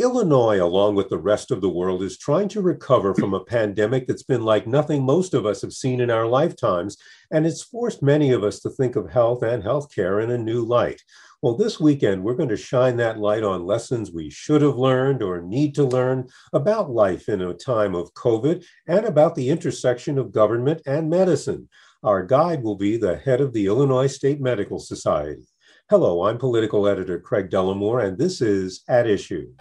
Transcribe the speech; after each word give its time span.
Illinois, 0.00 0.58
along 0.58 0.94
with 0.94 1.10
the 1.10 1.18
rest 1.18 1.50
of 1.50 1.60
the 1.60 1.68
world, 1.68 2.02
is 2.02 2.16
trying 2.16 2.48
to 2.48 2.62
recover 2.62 3.14
from 3.14 3.34
a 3.34 3.44
pandemic 3.44 4.06
that's 4.06 4.22
been 4.22 4.42
like 4.42 4.66
nothing 4.66 5.02
most 5.02 5.34
of 5.34 5.44
us 5.44 5.60
have 5.60 5.74
seen 5.74 6.00
in 6.00 6.10
our 6.10 6.26
lifetimes, 6.26 6.96
and 7.30 7.46
it's 7.46 7.62
forced 7.62 8.02
many 8.02 8.32
of 8.32 8.42
us 8.42 8.60
to 8.60 8.70
think 8.70 8.96
of 8.96 9.10
health 9.10 9.42
and 9.42 9.62
healthcare 9.62 10.24
in 10.24 10.30
a 10.30 10.38
new 10.38 10.64
light. 10.64 11.02
Well, 11.42 11.54
this 11.54 11.78
weekend, 11.78 12.22
we're 12.22 12.34
going 12.34 12.48
to 12.48 12.56
shine 12.56 12.96
that 12.96 13.18
light 13.18 13.42
on 13.42 13.66
lessons 13.66 14.10
we 14.10 14.30
should 14.30 14.62
have 14.62 14.78
learned 14.78 15.22
or 15.22 15.42
need 15.42 15.74
to 15.74 15.84
learn 15.84 16.28
about 16.54 16.90
life 16.90 17.28
in 17.28 17.42
a 17.42 17.52
time 17.52 17.94
of 17.94 18.14
COVID 18.14 18.64
and 18.86 19.04
about 19.04 19.34
the 19.34 19.50
intersection 19.50 20.16
of 20.16 20.32
government 20.32 20.80
and 20.86 21.10
medicine. 21.10 21.68
Our 22.02 22.24
guide 22.24 22.62
will 22.62 22.76
be 22.76 22.96
the 22.96 23.18
head 23.18 23.42
of 23.42 23.52
the 23.52 23.66
Illinois 23.66 24.06
State 24.06 24.40
Medical 24.40 24.78
Society. 24.78 25.46
Hello, 25.90 26.24
I'm 26.24 26.38
political 26.38 26.88
editor 26.88 27.20
Craig 27.20 27.50
Dellimore, 27.50 28.02
and 28.02 28.16
this 28.16 28.40
is 28.40 28.82
At 28.88 29.06
Issue. 29.06 29.52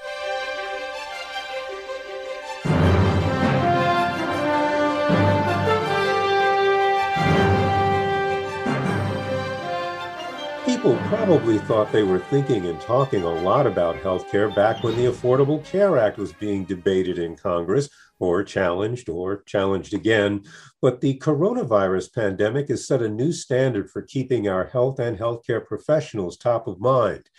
Probably 11.29 11.59
thought 11.59 11.91
they 11.91 12.01
were 12.01 12.17
thinking 12.17 12.65
and 12.65 12.81
talking 12.81 13.21
a 13.21 13.29
lot 13.43 13.67
about 13.67 13.95
healthcare 13.97 14.53
back 14.55 14.83
when 14.83 14.97
the 14.97 15.05
Affordable 15.05 15.63
Care 15.63 15.95
Act 15.95 16.17
was 16.17 16.33
being 16.33 16.65
debated 16.65 17.19
in 17.19 17.35
Congress, 17.35 17.87
or 18.17 18.43
challenged, 18.43 19.09
or 19.09 19.43
challenged 19.43 19.93
again. 19.93 20.43
But 20.81 21.01
the 21.01 21.19
coronavirus 21.19 22.15
pandemic 22.15 22.69
has 22.69 22.87
set 22.87 23.03
a 23.03 23.07
new 23.07 23.31
standard 23.31 23.91
for 23.91 24.01
keeping 24.01 24.47
our 24.47 24.65
health 24.65 24.97
and 24.97 25.19
healthcare 25.19 25.63
professionals 25.63 26.35
top 26.35 26.65
of 26.65 26.79
mind. 26.79 27.29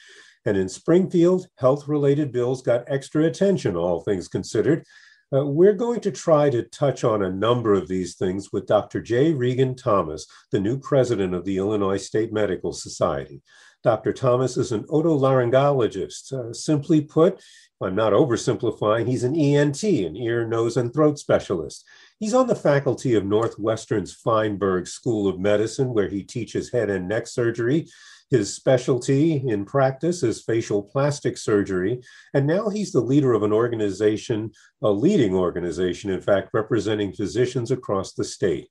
And 0.44 0.56
in 0.56 0.68
Springfield, 0.68 1.48
health 1.56 1.88
related 1.88 2.30
bills 2.30 2.62
got 2.62 2.84
extra 2.86 3.24
attention, 3.24 3.74
all 3.74 4.02
things 4.02 4.28
considered. 4.28 4.84
Uh, 5.32 5.46
we're 5.46 5.74
going 5.74 6.00
to 6.00 6.10
try 6.10 6.50
to 6.50 6.62
touch 6.64 7.04
on 7.04 7.22
a 7.22 7.30
number 7.30 7.74
of 7.74 7.86
these 7.86 8.16
things 8.16 8.52
with 8.52 8.66
Dr. 8.66 9.00
J. 9.00 9.32
Regan 9.32 9.76
Thomas, 9.76 10.26
the 10.50 10.58
new 10.58 10.78
president 10.78 11.34
of 11.34 11.44
the 11.44 11.56
Illinois 11.56 11.98
State 11.98 12.32
Medical 12.32 12.72
Society. 12.72 13.40
Dr. 13.82 14.12
Thomas 14.12 14.56
is 14.56 14.72
an 14.72 14.84
otolaryngologist. 14.84 16.32
Uh, 16.32 16.52
simply 16.52 17.00
put, 17.00 17.42
I'm 17.80 17.94
not 17.94 18.12
oversimplifying, 18.12 19.06
he's 19.06 19.24
an 19.24 19.34
ENT, 19.34 19.82
an 19.82 20.16
ear, 20.16 20.46
nose, 20.46 20.76
and 20.76 20.92
throat 20.92 21.18
specialist. 21.18 21.86
He's 22.18 22.34
on 22.34 22.46
the 22.46 22.54
faculty 22.54 23.14
of 23.14 23.24
Northwestern's 23.24 24.12
Feinberg 24.12 24.86
School 24.86 25.28
of 25.28 25.40
Medicine, 25.40 25.94
where 25.94 26.08
he 26.08 26.22
teaches 26.22 26.70
head 26.70 26.90
and 26.90 27.08
neck 27.08 27.26
surgery 27.26 27.86
his 28.30 28.54
specialty 28.54 29.42
in 29.48 29.64
practice 29.64 30.22
is 30.22 30.42
facial 30.42 30.84
plastic 30.84 31.36
surgery, 31.36 32.00
and 32.32 32.46
now 32.46 32.68
he's 32.68 32.92
the 32.92 33.00
leader 33.00 33.32
of 33.32 33.42
an 33.42 33.52
organization, 33.52 34.52
a 34.82 34.90
leading 34.90 35.34
organization, 35.34 36.10
in 36.10 36.20
fact, 36.20 36.50
representing 36.52 37.12
physicians 37.12 37.72
across 37.72 38.12
the 38.12 38.22
state. 38.22 38.68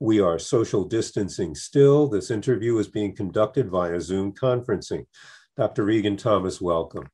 We 0.00 0.18
are 0.18 0.38
social 0.38 0.84
distancing 0.84 1.54
still. 1.54 2.08
This 2.08 2.30
interview 2.30 2.78
is 2.78 2.88
being 2.88 3.14
conducted 3.14 3.68
via 3.68 4.00
Zoom 4.00 4.32
conferencing. 4.32 5.04
Dr. 5.58 5.84
Regan 5.84 6.16
Thomas, 6.16 6.58
welcome. 6.58 7.06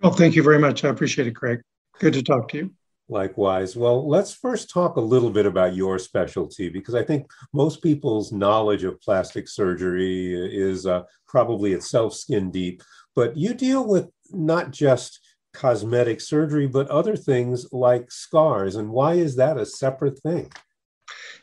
Well, 0.00 0.12
thank 0.12 0.36
you 0.36 0.42
very 0.44 0.60
much. 0.60 0.84
I 0.84 0.88
appreciate 0.88 1.26
it, 1.26 1.34
Craig. 1.34 1.62
Good 1.98 2.12
to 2.14 2.22
talk 2.22 2.48
to 2.50 2.58
you. 2.58 2.70
Likewise. 3.08 3.74
Well, 3.74 4.08
let's 4.08 4.32
first 4.32 4.70
talk 4.70 4.96
a 4.96 5.00
little 5.00 5.30
bit 5.30 5.46
about 5.46 5.74
your 5.74 5.98
specialty 5.98 6.68
because 6.68 6.94
I 6.94 7.02
think 7.02 7.28
most 7.52 7.82
people's 7.82 8.30
knowledge 8.30 8.84
of 8.84 9.00
plastic 9.00 9.48
surgery 9.48 10.32
is 10.32 10.86
uh, 10.86 11.02
probably 11.26 11.72
itself 11.72 12.14
skin 12.14 12.52
deep, 12.52 12.84
but 13.16 13.36
you 13.36 13.52
deal 13.52 13.84
with 13.84 14.08
not 14.30 14.70
just 14.70 15.18
cosmetic 15.52 16.20
surgery, 16.20 16.68
but 16.68 16.88
other 16.88 17.16
things 17.16 17.66
like 17.72 18.12
scars. 18.12 18.76
And 18.76 18.90
why 18.90 19.14
is 19.14 19.34
that 19.36 19.58
a 19.58 19.66
separate 19.66 20.20
thing? 20.20 20.50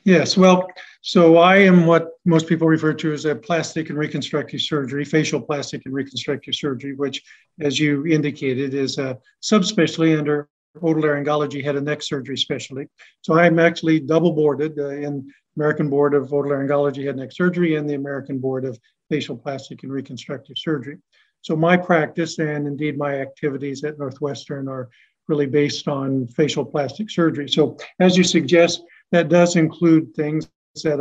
Yes, 0.05 0.37
well, 0.37 0.67
so 1.01 1.37
I 1.37 1.57
am 1.57 1.85
what 1.85 2.11
most 2.25 2.47
people 2.47 2.67
refer 2.67 2.93
to 2.93 3.13
as 3.13 3.25
a 3.25 3.35
plastic 3.35 3.89
and 3.89 3.97
reconstructive 3.97 4.61
surgery, 4.61 5.05
facial 5.05 5.41
plastic 5.41 5.81
and 5.85 5.93
reconstructive 5.93 6.55
surgery, 6.55 6.95
which, 6.95 7.21
as 7.59 7.79
you 7.79 8.05
indicated, 8.05 8.73
is 8.73 8.97
a 8.97 9.17
subspecialty 9.43 10.17
under 10.17 10.47
otolaryngology 10.77 11.63
head 11.63 11.75
and 11.75 11.85
neck 11.85 12.01
surgery 12.01 12.37
specialty. 12.37 12.87
So 13.21 13.37
I'm 13.37 13.59
actually 13.59 13.99
double 13.99 14.31
boarded 14.31 14.77
uh, 14.79 14.89
in 14.89 15.31
American 15.55 15.89
Board 15.89 16.13
of 16.13 16.29
Otolaryngology 16.29 17.03
Head 17.03 17.09
and 17.09 17.19
Neck 17.19 17.31
Surgery 17.31 17.75
and 17.75 17.89
the 17.89 17.95
American 17.95 18.39
Board 18.39 18.65
of 18.65 18.79
Facial 19.09 19.35
Plastic 19.35 19.83
and 19.83 19.91
Reconstructive 19.91 20.57
Surgery. 20.57 20.97
So 21.41 21.55
my 21.55 21.75
practice 21.75 22.39
and 22.39 22.67
indeed 22.67 22.97
my 22.97 23.19
activities 23.19 23.83
at 23.83 23.97
Northwestern 23.97 24.67
are 24.67 24.89
really 25.27 25.45
based 25.45 25.87
on 25.87 26.27
facial 26.27 26.65
plastic 26.65 27.09
surgery. 27.09 27.49
So 27.49 27.77
as 27.99 28.17
you 28.17 28.23
suggest, 28.23 28.83
that 29.11 29.29
does 29.29 29.55
include 29.55 30.13
things 30.13 30.49
that 30.83 30.99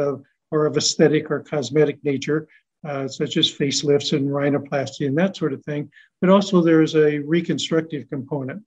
are 0.52 0.66
of 0.66 0.76
aesthetic 0.76 1.30
or 1.30 1.40
cosmetic 1.40 2.02
nature, 2.04 2.48
uh, 2.86 3.06
such 3.08 3.36
as 3.36 3.50
facelifts 3.50 4.16
and 4.16 4.28
rhinoplasty 4.28 5.06
and 5.06 5.16
that 5.18 5.36
sort 5.36 5.52
of 5.52 5.62
thing. 5.64 5.90
But 6.20 6.30
also 6.30 6.62
there's 6.62 6.94
a 6.94 7.18
reconstructive 7.18 8.08
component. 8.08 8.62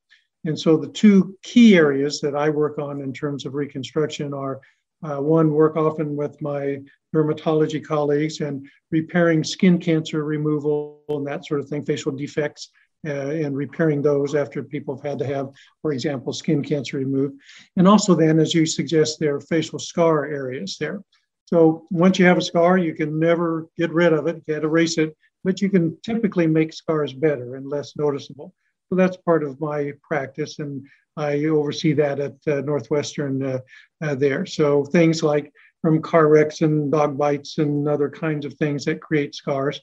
And 0.46 0.58
so 0.60 0.78
the 0.78 0.90
two 0.90 1.38
key 1.44 1.76
areas 1.76 2.20
that 2.22 2.36
I 2.36 2.50
work 2.50 2.80
on 2.80 3.02
in 3.02 3.14
terms 3.14 3.46
of 3.46 3.54
reconstruction 3.54 4.34
are 4.34 4.60
uh, 5.04 5.18
one, 5.18 5.52
work 5.52 5.78
often 5.78 6.16
with 6.16 6.40
my 6.42 6.80
dermatology 7.16 7.84
colleagues 7.84 8.42
and 8.42 8.68
repairing 8.92 9.44
skin 9.44 9.80
cancer 9.80 10.24
removal 10.24 11.02
and 11.10 11.26
that 11.26 11.46
sort 11.46 11.60
of 11.60 11.68
thing, 11.68 11.84
facial 11.84 12.12
defects, 12.12 12.70
and 13.04 13.56
repairing 13.56 14.02
those 14.02 14.36
after 14.36 14.64
people 14.64 14.96
have 14.96 15.06
had 15.06 15.20
to 15.20 15.26
have, 15.26 15.50
for 15.82 15.92
example, 15.92 16.34
skin 16.34 16.64
cancer 16.64 16.98
removed. 16.98 17.36
And 17.78 17.88
also, 17.88 18.16
then, 18.16 18.40
as 18.40 18.54
you 18.54 18.66
suggest, 18.66 19.20
there 19.20 19.36
are 19.36 19.42
facial 19.42 19.80
scar 19.80 20.26
areas 20.26 20.78
there. 20.80 21.02
So 21.46 21.86
once 21.92 22.18
you 22.18 22.26
have 22.26 22.38
a 22.38 22.42
scar, 22.42 22.78
you 22.78 22.94
can 22.94 23.20
never 23.20 23.68
get 23.78 23.92
rid 23.92 24.14
of 24.14 24.28
it, 24.28 24.38
you 24.38 24.54
can't 24.54 24.64
erase 24.64 24.98
it, 24.98 25.16
but 25.44 25.62
you 25.62 25.70
can 25.70 25.98
typically 26.02 26.48
make 26.48 26.72
scars 26.72 27.12
better 27.14 27.56
and 27.56 27.68
less 27.68 27.98
noticeable. 27.98 28.54
So 28.90 28.96
that's 28.96 29.18
part 29.18 29.44
of 29.44 29.60
my 29.60 29.92
practice, 30.02 30.60
and 30.60 30.86
I 31.18 31.46
oversee 31.46 31.94
that 31.94 32.20
at 32.20 32.36
uh, 32.48 32.62
Northwestern 32.62 33.44
uh, 33.44 33.60
uh, 34.02 34.16
there. 34.16 34.46
So 34.46 34.86
things 34.86 35.24
like 35.24 35.52
from 35.82 36.02
car 36.02 36.28
wrecks 36.28 36.62
and 36.62 36.92
dog 36.92 37.18
bites 37.18 37.58
and 37.58 37.88
other 37.88 38.10
kinds 38.10 38.46
of 38.46 38.54
things 38.54 38.86
that 38.86 39.02
create 39.02 39.36
scars, 39.36 39.82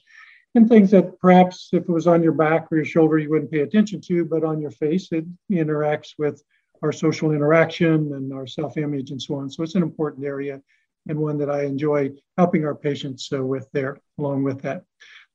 and 0.55 0.67
things 0.67 0.91
that 0.91 1.19
perhaps 1.19 1.69
if 1.73 1.83
it 1.83 1.89
was 1.89 2.07
on 2.07 2.23
your 2.23 2.31
back 2.33 2.67
or 2.71 2.77
your 2.77 2.85
shoulder 2.85 3.17
you 3.17 3.29
wouldn't 3.29 3.51
pay 3.51 3.59
attention 3.59 4.01
to, 4.01 4.25
but 4.25 4.43
on 4.43 4.61
your 4.61 4.71
face 4.71 5.11
it 5.11 5.25
interacts 5.51 6.13
with 6.17 6.41
our 6.81 6.91
social 6.91 7.31
interaction 7.31 8.13
and 8.13 8.33
our 8.33 8.47
self-image 8.47 9.11
and 9.11 9.21
so 9.21 9.35
on. 9.35 9.49
So 9.49 9.63
it's 9.63 9.75
an 9.75 9.83
important 9.83 10.25
area 10.25 10.61
and 11.07 11.19
one 11.19 11.37
that 11.37 11.49
I 11.49 11.63
enjoy 11.63 12.11
helping 12.37 12.65
our 12.65 12.75
patients 12.75 13.29
uh, 13.33 13.43
with 13.43 13.67
there 13.73 13.97
along 14.17 14.43
with 14.43 14.61
that. 14.61 14.83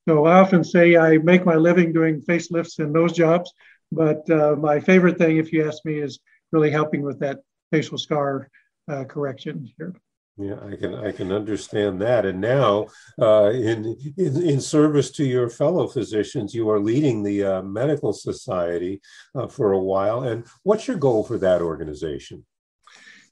So 0.07 0.25
I 0.25 0.39
often 0.39 0.63
say 0.63 0.97
I 0.97 1.17
make 1.17 1.45
my 1.45 1.55
living 1.55 1.91
doing 1.91 2.21
facelifts 2.21 2.79
and 2.79 2.93
nose 2.93 3.13
jobs, 3.13 3.51
but 3.91 4.29
uh, 4.29 4.55
my 4.55 4.79
favorite 4.79 5.17
thing, 5.17 5.37
if 5.37 5.51
you 5.51 5.67
ask 5.67 5.83
me, 5.85 5.99
is 5.99 6.19
really 6.51 6.69
helping 6.69 7.01
with 7.01 7.19
that 7.19 7.39
facial 7.71 7.97
scar 7.97 8.49
uh, 8.87 9.03
correction 9.05 9.71
here. 9.77 9.95
Yeah, 10.37 10.57
I 10.69 10.75
can 10.75 10.95
I 10.95 11.11
can 11.13 11.31
understand 11.31 12.01
that. 12.01 12.25
And 12.25 12.41
now, 12.41 12.87
uh, 13.21 13.51
in, 13.51 13.95
in 14.17 14.41
in 14.43 14.59
service 14.59 15.09
to 15.11 15.23
your 15.23 15.49
fellow 15.49 15.87
physicians, 15.87 16.53
you 16.53 16.69
are 16.69 16.79
leading 16.79 17.23
the 17.23 17.43
uh, 17.43 17.61
medical 17.61 18.11
society 18.11 18.99
uh, 19.33 19.47
for 19.47 19.71
a 19.71 19.79
while. 19.79 20.23
And 20.23 20.45
what's 20.63 20.89
your 20.89 20.97
goal 20.97 21.23
for 21.23 21.37
that 21.37 21.61
organization? 21.61 22.45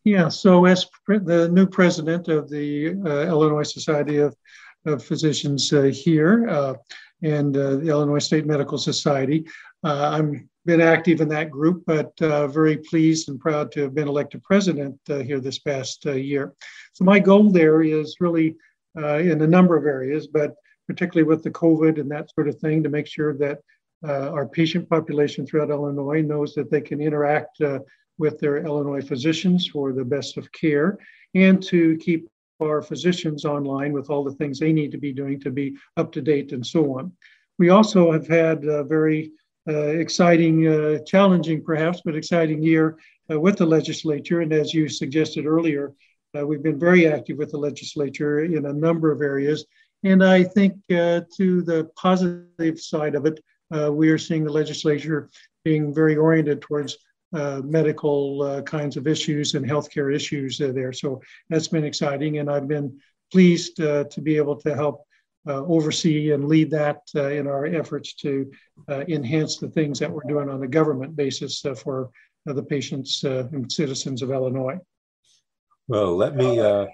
Yeah, 0.06 0.30
so 0.30 0.64
as 0.64 0.86
the 1.08 1.50
new 1.50 1.68
president 1.68 2.30
of 2.30 2.50
the 2.50 2.96
uh, 3.06 3.28
Illinois 3.28 3.70
Society 3.70 4.18
of, 4.18 4.36
of 4.86 5.04
Physicians 5.04 5.74
uh, 5.74 5.84
here 5.84 6.48
uh, 6.50 6.76
and 7.22 7.54
the 7.54 7.82
Illinois 7.82 8.20
State 8.20 8.46
Medical 8.46 8.78
Society, 8.78 9.46
I'm 9.84 10.50
been 10.66 10.82
active 10.82 11.20
in 11.20 11.28
that 11.30 11.52
group, 11.52 11.84
but 11.86 12.14
uh, 12.22 12.48
very 12.48 12.78
pleased 12.78 13.30
and 13.30 13.40
proud 13.40 13.72
to 13.72 13.82
have 13.82 13.94
been 13.94 14.08
elected 14.08 14.42
president 14.44 14.98
uh, 15.10 15.20
here 15.20 15.40
this 15.40 15.60
past 15.60 16.06
uh, 16.06 16.14
year. 16.14 16.54
So 16.94 17.04
my 17.04 17.20
goal 17.20 17.50
there 17.50 17.82
is 17.82 18.18
really 18.20 18.56
uh, 18.98 19.18
in 19.18 19.42
a 19.42 19.48
number 19.48 19.76
of 19.76 19.86
areas, 19.86 20.28
but 20.28 20.56
particularly 20.88 21.28
with 21.28 21.44
the 21.44 21.52
COVID 21.52 22.00
and 22.00 22.10
that 22.12 22.30
sort 22.34 22.48
of 22.48 22.58
thing, 22.60 22.84
to 22.84 22.90
make 22.90 23.08
sure 23.08 23.34
that 23.38 23.60
uh, 24.08 24.30
our 24.32 24.48
patient 24.48 24.90
population 24.90 25.46
throughout 25.46 25.70
Illinois 25.70 26.22
knows 26.22 26.54
that 26.54 26.70
they 26.70 26.82
can 26.82 27.02
interact 27.02 27.60
uh, 27.62 27.80
with 28.18 28.40
their 28.40 28.58
Illinois 28.58 29.02
physicians 29.02 29.68
for 29.68 29.92
the 29.92 30.06
best 30.06 30.38
of 30.38 30.52
care, 30.52 30.98
and 31.36 31.64
to 31.64 31.98
keep 31.98 32.30
our 32.62 32.82
physicians 32.82 33.44
online 33.44 33.92
with 33.92 34.10
all 34.10 34.24
the 34.24 34.36
things 34.36 34.60
they 34.60 34.72
need 34.72 34.92
to 34.92 34.98
be 34.98 35.12
doing 35.12 35.40
to 35.40 35.52
be 35.52 35.76
up 35.98 36.12
to 36.12 36.22
date 36.22 36.52
and 36.52 36.66
so 36.66 36.98
on. 36.98 37.12
We 37.58 37.70
also 37.70 38.12
have 38.12 38.28
had 38.28 38.64
very 38.88 39.32
exciting, 39.68 40.68
uh, 40.68 41.00
challenging 41.06 41.64
perhaps, 41.64 42.02
but 42.04 42.16
exciting 42.16 42.62
year 42.62 42.98
uh, 43.32 43.40
with 43.40 43.58
the 43.58 43.66
legislature. 43.66 44.42
And 44.42 44.52
as 44.54 44.74
you 44.74 44.90
suggested 44.90 45.46
earlier, 45.46 45.94
we've 46.34 46.64
been 46.64 46.80
very 46.80 47.08
active 47.08 47.38
with 47.38 47.52
the 47.52 47.58
legislature 47.58 48.44
in 48.44 48.66
a 48.66 48.74
number 48.74 49.12
of 49.12 49.22
areas. 49.22 49.66
And 50.04 50.24
I 50.24 50.44
think 50.44 50.76
to 50.90 51.26
the 51.38 51.90
positive 51.96 52.80
side 52.80 53.16
of 53.16 53.26
it, 53.26 53.40
we 53.92 54.10
are 54.10 54.18
seeing 54.18 54.44
the 54.44 54.52
legislature 54.52 55.30
being 55.64 55.94
very 55.94 56.16
oriented 56.16 56.62
towards 56.62 56.98
uh, 57.34 57.62
medical 57.64 58.44
uh, 58.44 58.62
kinds 58.62 58.96
of 58.96 59.08
issues 59.08 59.56
and 59.56 59.66
healthcare 59.66 60.14
issues 60.14 60.62
uh, 60.62 60.72
there. 60.72 60.94
So 60.94 61.20
that's 61.50 61.68
been 61.68 61.84
exciting, 61.84 62.38
and 62.38 62.48
I've 62.48 62.68
been 62.68 63.00
pleased 63.32 63.78
to 63.78 64.22
be 64.22 64.38
able 64.38 64.56
to 64.58 64.76
help 64.76 64.98
uh, 65.00 65.04
oversee 65.48 66.32
and 66.32 66.48
lead 66.48 66.72
that 66.72 67.02
uh, 67.16 67.30
in 67.30 67.48
our 67.48 67.66
efforts 67.66 68.14
to 68.16 68.52
uh, 68.90 69.04
enhance 69.08 69.58
the 69.58 69.70
things 69.70 70.00
that 70.00 70.12
we're 70.12 70.22
doing 70.28 70.50
on 70.50 70.64
a 70.64 70.68
government 70.68 71.16
basis 71.16 71.64
for 71.78 72.10
the 72.46 72.64
patients 72.64 73.24
and 73.24 73.72
citizens 73.72 74.22
of 74.22 74.32
Illinois. 74.32 74.78
Well, 75.90 76.16
let 76.16 76.38
me 76.38 76.62
uh, 76.62 76.86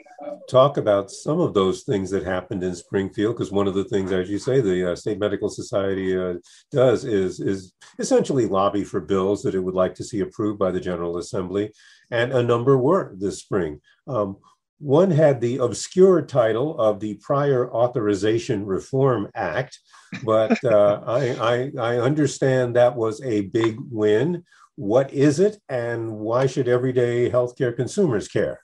talk 0.49 0.77
about 0.77 1.11
some 1.11 1.39
of 1.39 1.53
those 1.53 1.83
things 1.83 2.09
that 2.09 2.23
happened 2.23 2.63
in 2.63 2.73
Springfield, 2.73 3.35
because 3.35 3.51
one 3.51 3.67
of 3.67 3.75
the 3.75 3.83
things, 3.83 4.11
as 4.11 4.31
you 4.31 4.39
say, 4.39 4.61
the 4.61 4.91
uh, 4.91 4.95
State 4.95 5.19
Medical 5.19 5.47
Society 5.47 6.17
uh, 6.17 6.35
does 6.71 7.05
is 7.05 7.39
is 7.39 7.71
essentially 7.99 8.47
lobby 8.47 8.83
for 8.83 8.99
bills 8.99 9.43
that 9.43 9.53
it 9.53 9.59
would 9.59 9.75
like 9.75 9.93
to 9.95 10.03
see 10.03 10.21
approved 10.21 10.57
by 10.57 10.71
the 10.71 10.79
General 10.79 11.17
Assembly, 11.17 11.71
and 12.09 12.33
a 12.33 12.41
number 12.41 12.79
were 12.79 13.13
this 13.15 13.37
spring. 13.37 13.79
Um, 14.07 14.37
one 14.79 15.11
had 15.11 15.41
the 15.41 15.57
obscure 15.57 16.21
title 16.21 16.79
of 16.79 16.99
the 16.99 17.15
Prior 17.15 17.71
Authorization 17.71 18.65
Reform 18.65 19.29
Act, 19.35 19.79
but 20.23 20.63
uh, 20.63 21.01
I, 21.05 21.29
I, 21.35 21.71
I 21.77 21.97
understand 21.97 22.75
that 22.75 22.95
was 22.95 23.21
a 23.21 23.41
big 23.41 23.77
win. 23.91 24.43
What 24.75 25.13
is 25.13 25.39
it, 25.41 25.61
and 25.67 26.11
why 26.19 26.47
should 26.47 26.69
everyday 26.69 27.29
healthcare 27.29 27.75
consumers 27.75 28.29
care? 28.29 28.61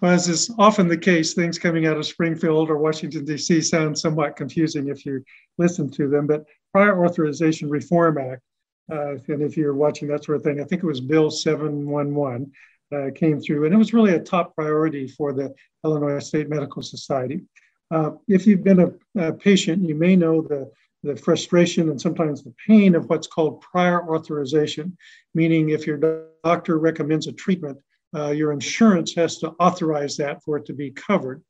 Well, 0.00 0.12
as 0.12 0.28
is 0.28 0.54
often 0.58 0.88
the 0.88 0.96
case, 0.96 1.34
things 1.34 1.58
coming 1.58 1.86
out 1.86 1.96
of 1.96 2.06
Springfield 2.06 2.70
or 2.70 2.78
Washington, 2.78 3.24
D.C. 3.24 3.60
sound 3.60 3.98
somewhat 3.98 4.36
confusing 4.36 4.88
if 4.88 5.04
you 5.04 5.22
listen 5.58 5.90
to 5.90 6.08
them. 6.08 6.26
But 6.26 6.44
Prior 6.72 7.04
Authorization 7.04 7.68
Reform 7.68 8.18
Act, 8.18 8.42
uh, 8.90 9.16
and 9.28 9.42
if 9.42 9.56
you're 9.56 9.74
watching 9.74 10.08
that 10.08 10.24
sort 10.24 10.36
of 10.36 10.42
thing, 10.42 10.60
I 10.60 10.64
think 10.64 10.82
it 10.82 10.86
was 10.86 11.00
Bill 11.00 11.30
711 11.30 12.50
uh, 12.94 13.10
came 13.14 13.40
through, 13.40 13.64
and 13.64 13.74
it 13.74 13.78
was 13.78 13.92
really 13.92 14.14
a 14.14 14.20
top 14.20 14.54
priority 14.54 15.06
for 15.06 15.32
the 15.32 15.54
Illinois 15.84 16.18
State 16.18 16.48
Medical 16.48 16.82
Society. 16.82 17.42
Uh, 17.90 18.12
if 18.28 18.46
you've 18.46 18.62
been 18.62 18.80
a, 18.80 18.90
a, 19.28 19.32
patient, 19.32 19.86
you 19.88 19.94
may 19.94 20.14
know 20.14 20.42
the, 20.42 20.70
the 21.02 21.16
frustration 21.16 21.90
and 21.90 22.00
sometimes 22.00 22.42
the 22.42 22.54
pain 22.66 22.94
of 22.94 23.08
what's 23.08 23.26
called 23.26 23.60
prior 23.60 24.14
authorization, 24.14 24.96
meaning 25.34 25.70
if 25.70 25.86
your 25.86 26.28
doctor 26.44 26.78
recommends 26.78 27.26
a 27.26 27.32
treatment, 27.32 27.78
uh, 28.14 28.30
your 28.30 28.52
insurance 28.52 29.14
has 29.14 29.38
to 29.38 29.50
authorize 29.60 30.16
that 30.16 30.42
for 30.44 30.56
it 30.56 30.66
to 30.66 30.72
be 30.72 30.90
covered. 30.90 31.42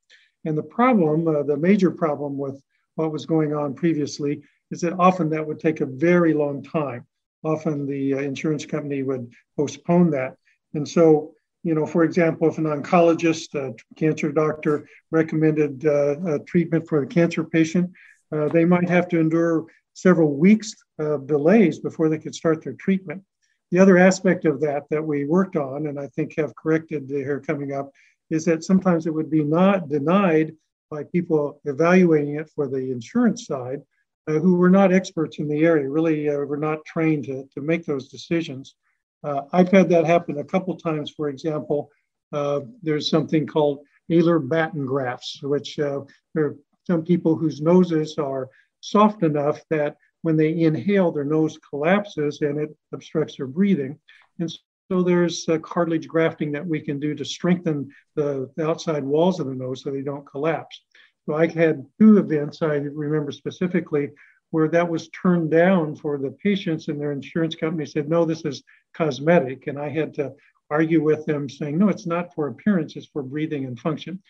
And 0.44 0.56
the 0.56 0.62
problem, 0.62 1.28
uh, 1.28 1.43
the 1.43 1.56
major 1.56 1.90
problem 1.90 2.38
with 2.38 2.62
what 2.94 3.12
was 3.12 3.26
going 3.26 3.54
on 3.54 3.75
previously, 3.75 4.43
is 4.70 4.81
that 4.81 4.98
often 4.98 5.28
that 5.31 5.46
would 5.46 5.60
take 5.60 5.81
a 5.81 5.86
very 5.86 6.32
long 6.32 6.62
time. 6.62 7.06
Often 7.44 7.86
the 7.86 8.14
uh, 8.14 8.19
insurance 8.19 8.64
company 8.64 9.02
would 9.02 9.31
postpone 9.56 10.10
that. 10.10 10.36
And 10.75 10.88
so, 10.88 11.32
you 11.62 11.75
know, 11.75 11.87
for 11.87 12.05
example, 12.05 12.49
if 12.49 12.58
an 12.58 12.64
oncologist, 12.64 13.55
a 13.55 13.75
cancer 13.96 14.32
doctor 14.32 14.88
recommended 15.11 15.87
uh, 15.87 16.38
treatment 16.46 16.88
for 16.88 17.02
a 17.02 17.06
cancer 17.06 17.44
patient, 17.44 17.90
uh, 18.32 18.49
they 18.49 18.64
might 18.64 18.88
have 18.88 19.08
to 19.08 19.19
endure 19.19 19.67
several 19.94 20.37
weeks 20.37 20.75
of 20.99 21.26
delays 21.26 21.78
before 21.78 22.08
they 22.08 22.19
could 22.19 22.34
start 22.34 22.62
their 22.62 22.75
treatment. 22.75 23.22
The 23.70 23.78
other 23.78 23.99
aspect 23.99 24.44
of 24.46 24.61
that 24.61 24.84
that 24.90 25.05
we 25.05 25.25
worked 25.26 25.56
on, 25.56 25.87
and 25.87 25.99
I 25.99 26.08
think 26.08 26.37
have 26.37 26.56
corrected 26.56 27.08
here 27.08 27.40
coming 27.40 27.72
up, 27.72 27.90
is 28.31 28.44
that 28.44 28.64
sometimes 28.64 29.06
it 29.06 29.14
would 29.14 29.31
be 29.31 29.44
not 29.44 29.88
denied 29.88 30.55
by 30.90 31.05
people 31.05 31.61
evaluating 31.64 32.37
it 32.37 32.50
for 32.55 32.67
the 32.67 32.90
insurance 32.90 33.46
side 33.46 33.81
uh, 34.28 34.34
who 34.34 34.56
were 34.56 34.70
not 34.70 34.93
experts 34.93 35.38
in 35.38 35.49
the 35.49 35.64
area, 35.64 35.88
really 35.88 36.28
uh, 36.28 36.37
were 36.38 36.56
not 36.56 36.84
trained 36.84 37.25
to, 37.25 37.49
to 37.55 37.61
make 37.61 37.84
those 37.84 38.08
decisions. 38.08 38.75
Uh, 39.22 39.43
I've 39.52 39.70
had 39.70 39.88
that 39.90 40.06
happen 40.06 40.38
a 40.38 40.44
couple 40.44 40.76
times. 40.76 41.11
For 41.11 41.28
example, 41.28 41.90
uh, 42.32 42.61
there's 42.82 43.11
something 43.11 43.46
called 43.46 43.81
alar 44.11 44.46
batten 44.46 44.87
grafts, 44.87 45.40
which 45.43 45.78
uh, 45.78 46.00
there 46.34 46.44
are 46.46 46.56
some 46.87 47.05
people 47.05 47.37
whose 47.37 47.61
noses 47.61 48.17
are 48.19 48.49
soft 48.81 49.22
enough 49.22 49.61
that 49.70 49.96
when 50.22 50.37
they 50.37 50.61
inhale, 50.61 51.12
their 51.12 51.25
nose 51.25 51.58
collapses 51.69 52.40
and 52.43 52.58
it 52.58 52.76
obstructs 52.93 53.37
their 53.37 53.46
breathing. 53.46 53.99
And 54.38 54.50
so 54.90 55.02
there's 55.02 55.46
cartilage 55.62 56.08
grafting 56.08 56.52
that 56.52 56.67
we 56.67 56.81
can 56.81 56.99
do 56.99 57.14
to 57.14 57.25
strengthen 57.25 57.90
the, 58.17 58.50
the 58.56 58.69
outside 58.69 59.05
walls 59.05 59.38
of 59.38 59.46
the 59.46 59.55
nose 59.55 59.82
so 59.82 59.90
they 59.90 60.02
don't 60.02 60.26
collapse. 60.26 60.82
So 61.26 61.34
I 61.34 61.46
had 61.46 61.87
two 62.00 62.19
events 62.19 62.61
I 62.61 62.76
remember 62.76 63.31
specifically 63.31 64.11
where 64.50 64.69
that 64.69 64.88
was 64.88 65.08
turned 65.11 65.50
down 65.50 65.94
for 65.94 66.19
the 66.19 66.32
patients 66.43 66.88
and 66.88 67.00
their 67.00 67.12
insurance 67.12 67.55
company 67.55 67.87
said, 67.87 68.08
no, 68.08 68.25
this 68.25 68.44
is 68.44 68.64
cosmetic. 68.94 69.66
And 69.66 69.78
I 69.78 69.88
had 69.88 70.14
to 70.14 70.32
argue 70.70 71.03
with 71.03 71.24
them 71.26 71.48
saying, 71.48 71.79
no, 71.79 71.88
it's 71.88 72.06
not 72.06 72.34
for 72.34 72.48
appearance, 72.48 72.96
it's 72.96 73.06
for 73.06 73.22
breathing 73.22 73.65
and 73.65 73.79
function. 73.79 74.22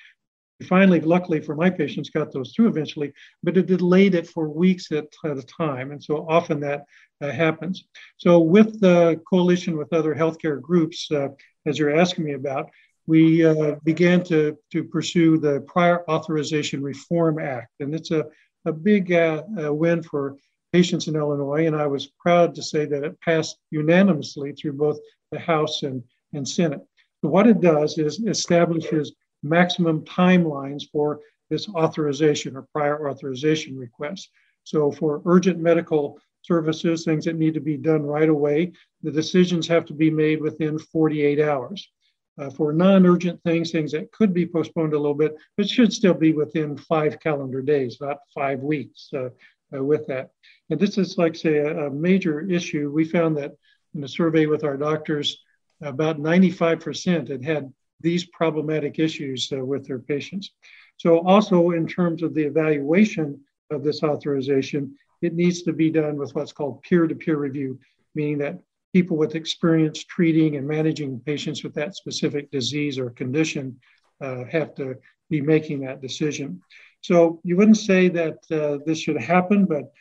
Finally, 0.69 1.01
luckily 1.01 1.41
for 1.41 1.55
my 1.55 1.71
patients, 1.71 2.11
got 2.11 2.33
those 2.33 2.53
through 2.55 2.69
eventually, 2.69 3.13
but 3.43 3.57
it 3.57 3.67
delayed 3.67 4.15
it 4.15 4.29
for 4.29 4.49
weeks 4.49 4.93
at, 4.93 5.07
at 5.25 5.39
a 5.39 5.43
time. 5.43 5.91
And 5.91 6.03
so 6.03 6.27
often 6.29 6.61
that 6.61 6.85
uh, 7.23 7.31
happens. 7.31 7.85
So, 8.19 8.41
with 8.41 8.79
the 8.79 9.21
coalition 9.29 9.79
with 9.79 9.93
other 9.93 10.15
healthcare 10.15 10.61
groups, 10.61 11.11
uh, 11.11 11.29
as 11.65 11.79
you're 11.79 11.99
asking 11.99 12.25
me 12.25 12.35
about, 12.35 12.71
we 13.07 13.45
uh, 13.45 13.77
began 13.85 14.23
to, 14.25 14.57
to 14.73 14.85
pursue 14.85 15.39
the 15.39 15.63
Prior 15.63 16.05
Authorization 16.11 16.83
Reform 16.83 17.39
Act. 17.39 17.73
And 17.81 17.95
it's 17.95 18.11
a 18.11 18.27
a 18.65 18.73
big 18.73 19.13
uh, 19.13 19.43
uh, 19.63 19.73
win 19.73 20.03
for 20.03 20.37
patients 20.73 21.09
in 21.09 21.17
Illinois, 21.17 21.67
and 21.67 21.77
I 21.77 21.87
was 21.87 22.07
proud 22.19 22.55
to 22.55 22.63
say 22.63 22.85
that 22.87 23.05
it 23.05 23.21
passed 23.21 23.59
unanimously 23.71 24.53
through 24.53 24.75
both 24.75 24.99
the 25.33 25.39
House 25.39 25.83
and, 25.83 26.03
and 26.33 26.49
Senate. 26.49 26.81
So 27.21 27.29
what 27.29 27.47
it 27.47 27.61
does 27.61 27.99
is 27.99 28.21
establishes 28.21 29.13
maximum 29.43 30.05
timelines 30.05 30.85
for 30.91 31.21
this 31.49 31.69
authorization 31.69 32.57
or 32.57 32.67
prior 32.73 33.11
authorization 33.11 33.77
request. 33.77 34.31
So 34.65 34.91
for 34.91 35.23
urgent 35.27 35.59
medical 35.59 36.21
services, 36.43 37.05
things 37.05 37.25
that 37.25 37.37
need 37.37 37.55
to 37.55 37.61
be 37.61 37.77
done 37.77 38.03
right 38.03 38.29
away, 38.29 38.73
the 39.03 39.11
decisions 39.11 39.67
have 39.69 39.85
to 39.87 39.93
be 39.93 40.11
made 40.11 40.41
within 40.41 40.79
48 40.79 41.41
hours 41.41 41.91
uh, 42.39 42.51
for 42.51 42.73
non-urgent 42.73 43.43
things, 43.43 43.71
things 43.71 43.93
that 43.93 44.11
could 44.13 44.33
be 44.33 44.47
postponed 44.47 44.95
a 44.95 44.99
little 44.99 45.15
bit, 45.15 45.37
but 45.57 45.69
should 45.69 45.93
still 45.93 46.15
be 46.15 46.33
within 46.33 46.77
five 46.77 47.21
calendar 47.21 47.61
days, 47.61 47.99
not 48.01 48.19
five 48.35 48.61
weeks 48.61 49.11
uh, 49.15 49.29
uh, 49.75 49.83
with 49.83 50.07
that. 50.07 50.31
And 50.71 50.79
this 50.79 50.99
is 50.99 51.19
like 51.19 51.35
say 51.35 51.59
a, 51.59 51.87
a, 51.87 51.91
major 51.91 52.41
issue. 52.41 52.91
We 52.91 53.05
found 53.05 53.37
that 53.37 53.53
in 53.95 54.05
a 54.05 54.09
survey 54.09 54.47
with 54.47 54.65
our 54.65 54.77
doctors, 54.77 55.43
about 55.83 56.19
95% 56.19 57.29
had 57.29 57.45
had 57.45 57.73
these 58.01 58.25
problematic 58.27 58.99
issues 58.99 59.53
uh, 59.53 59.65
with 59.65 59.87
their 59.87 59.99
patients. 59.99 60.53
So 60.97 61.21
also 61.27 61.71
in 61.71 61.87
terms 61.87 62.23
of 62.23 62.35
the 62.35 62.45
evaluation 62.45 63.41
of 63.71 63.83
this 63.83 64.03
authorization, 64.03 64.97
it 65.23 65.35
needs 65.35 65.63
to 65.63 65.73
be 65.73 65.91
done 65.91 66.17
with 66.17 66.35
what's 66.35 66.53
called 66.53 66.83
peer-to-peer 66.83 67.37
review, 67.37 67.79
meaning 68.15 68.39
that 68.39 68.59
people 68.93 69.17
with 69.17 69.35
experience 69.35 70.05
treating 70.05 70.57
and 70.57 70.67
managing 70.67 71.21
patients 71.21 71.63
with 71.63 71.75
that 71.75 71.95
specific 71.95 72.51
disease 72.51 72.99
or 72.99 73.11
condition 73.11 73.79
uh, 74.21 74.45
have 74.51 74.75
to 74.75 74.97
be 75.29 75.41
making 75.41 75.81
that 75.81 76.03
decision. 76.03 76.61
So 77.03 77.41
you 77.45 77.57
wouldn't 77.57 77.79
say 77.79 78.09
that 78.09 78.39
uh, 78.51 78.79
this 78.85 79.01
should 79.01 79.21
happen, 79.21 79.65
but 79.65 79.93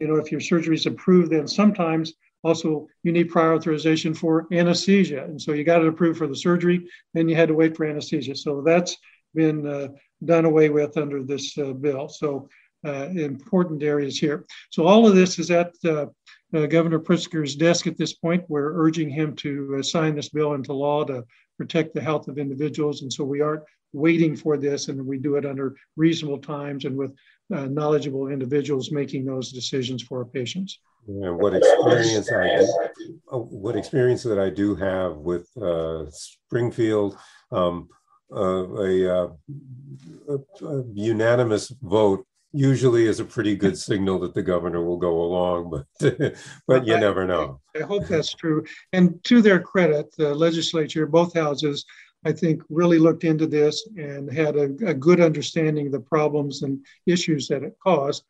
you 0.00 0.06
know, 0.06 0.16
if 0.16 0.30
your 0.30 0.40
surgery 0.40 0.76
is 0.76 0.86
approved, 0.86 1.32
then 1.32 1.48
sometimes 1.48 2.14
also 2.44 2.86
you 3.02 3.12
need 3.12 3.30
prior 3.30 3.54
authorization 3.54 4.14
for 4.14 4.46
anesthesia. 4.52 5.24
And 5.24 5.40
so 5.40 5.52
you 5.52 5.64
got 5.64 5.82
it 5.82 5.88
approved 5.88 6.18
for 6.18 6.28
the 6.28 6.36
surgery, 6.36 6.86
then 7.14 7.28
you 7.28 7.34
had 7.34 7.48
to 7.48 7.54
wait 7.54 7.76
for 7.76 7.84
anesthesia. 7.84 8.36
So 8.36 8.62
that's 8.62 8.96
been 9.34 9.66
uh, 9.66 9.88
done 10.24 10.44
away 10.44 10.70
with 10.70 10.96
under 10.96 11.22
this 11.22 11.56
uh, 11.58 11.72
bill. 11.72 12.08
So 12.08 12.48
uh, 12.86 13.08
important 13.08 13.82
areas 13.82 14.18
here. 14.18 14.46
So 14.70 14.86
all 14.86 15.06
of 15.06 15.16
this 15.16 15.38
is 15.40 15.50
at 15.50 15.72
uh, 15.84 16.06
uh, 16.54 16.66
Governor 16.66 17.00
Pritzker's 17.00 17.56
desk 17.56 17.86
at 17.88 17.98
this 17.98 18.14
point. 18.14 18.44
We're 18.48 18.72
urging 18.80 19.10
him 19.10 19.34
to 19.36 19.82
sign 19.82 20.14
this 20.14 20.28
bill 20.28 20.54
into 20.54 20.72
law 20.72 21.04
to 21.04 21.24
protect 21.56 21.92
the 21.92 22.00
health 22.00 22.28
of 22.28 22.38
individuals. 22.38 23.02
And 23.02 23.12
so 23.12 23.24
we 23.24 23.40
aren't 23.40 23.64
waiting 23.92 24.36
for 24.36 24.56
this 24.56 24.88
and 24.88 25.04
we 25.04 25.18
do 25.18 25.36
it 25.36 25.46
under 25.46 25.76
reasonable 25.96 26.38
times 26.38 26.84
and 26.84 26.96
with 26.96 27.14
uh, 27.54 27.66
knowledgeable 27.66 28.28
individuals 28.28 28.90
making 28.90 29.24
those 29.24 29.52
decisions 29.52 30.02
for 30.02 30.18
our 30.18 30.24
patients. 30.24 30.78
And 31.06 31.38
what 31.38 31.54
experience 31.54 32.30
I 32.30 32.58
do, 32.58 33.20
uh, 33.32 33.38
what 33.38 33.76
experience 33.76 34.22
that 34.24 34.38
I 34.38 34.50
do 34.50 34.74
have 34.74 35.16
with 35.16 35.48
uh, 35.56 36.10
Springfield, 36.10 37.16
um, 37.50 37.88
uh, 38.30 38.68
a, 38.76 39.06
a, 39.08 39.28
a, 40.66 40.84
unanimous 40.92 41.72
vote 41.80 42.26
usually 42.52 43.06
is 43.06 43.20
a 43.20 43.24
pretty 43.24 43.56
good 43.56 43.78
signal 43.78 44.18
that 44.18 44.34
the 44.34 44.42
governor 44.42 44.84
will 44.84 44.98
go 44.98 45.22
along, 45.22 45.70
but 45.70 46.34
but 46.66 46.86
you 46.86 46.94
I, 46.94 47.00
never 47.00 47.26
know. 47.26 47.60
I 47.74 47.84
hope 47.84 48.06
that's 48.06 48.34
true. 48.34 48.64
And 48.92 49.22
to 49.24 49.40
their 49.40 49.60
credit, 49.60 50.14
the 50.16 50.34
legislature, 50.34 51.06
both 51.06 51.32
houses, 51.32 51.86
I 52.24 52.32
think, 52.32 52.62
really 52.68 52.98
looked 52.98 53.24
into 53.24 53.46
this 53.46 53.88
and 53.96 54.30
had 54.32 54.56
a, 54.56 54.74
a 54.86 54.94
good 54.94 55.20
understanding 55.20 55.86
of 55.86 55.92
the 55.92 56.00
problems 56.00 56.62
and 56.62 56.84
issues 57.06 57.48
that 57.48 57.62
it 57.62 57.76
caused. 57.82 58.24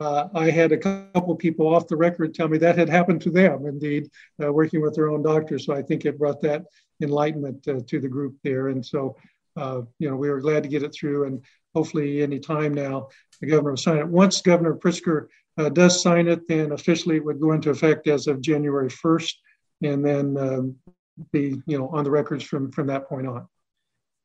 Uh, 0.00 0.28
I 0.34 0.50
had 0.50 0.72
a 0.72 0.78
couple 0.78 1.34
people 1.36 1.72
off 1.72 1.86
the 1.86 1.96
record 1.96 2.34
tell 2.34 2.48
me 2.48 2.58
that 2.58 2.78
had 2.78 2.88
happened 2.88 3.20
to 3.22 3.30
them, 3.30 3.66
indeed, 3.66 4.10
uh, 4.42 4.52
working 4.52 4.80
with 4.80 4.94
their 4.94 5.10
own 5.10 5.22
doctors. 5.22 5.66
So 5.66 5.74
I 5.74 5.82
think 5.82 6.04
it 6.04 6.18
brought 6.18 6.40
that 6.42 6.64
enlightenment 7.00 7.66
uh, 7.68 7.80
to 7.86 8.00
the 8.00 8.08
group 8.08 8.36
there. 8.42 8.68
And 8.68 8.84
so, 8.84 9.16
uh, 9.56 9.82
you 9.98 10.08
know, 10.08 10.16
we 10.16 10.30
were 10.30 10.40
glad 10.40 10.62
to 10.64 10.68
get 10.68 10.82
it 10.82 10.94
through. 10.94 11.26
And 11.26 11.44
hopefully, 11.74 12.22
any 12.22 12.40
time 12.40 12.74
now, 12.74 13.08
the 13.40 13.46
governor 13.46 13.70
will 13.70 13.76
sign 13.76 13.98
it. 13.98 14.08
Once 14.08 14.42
Governor 14.42 14.74
Pritzker 14.74 15.28
uh, 15.58 15.68
does 15.68 16.02
sign 16.02 16.28
it, 16.28 16.48
then 16.48 16.72
officially 16.72 17.16
it 17.16 17.24
would 17.24 17.40
go 17.40 17.52
into 17.52 17.70
effect 17.70 18.06
as 18.06 18.26
of 18.26 18.40
January 18.40 18.88
1st, 18.88 19.34
and 19.82 20.04
then 20.04 20.36
um, 20.36 20.76
be 21.32 21.60
you 21.66 21.78
know 21.78 21.88
on 21.88 22.04
the 22.04 22.10
records 22.10 22.44
from 22.44 22.70
from 22.72 22.86
that 22.88 23.08
point 23.08 23.26
on. 23.26 23.46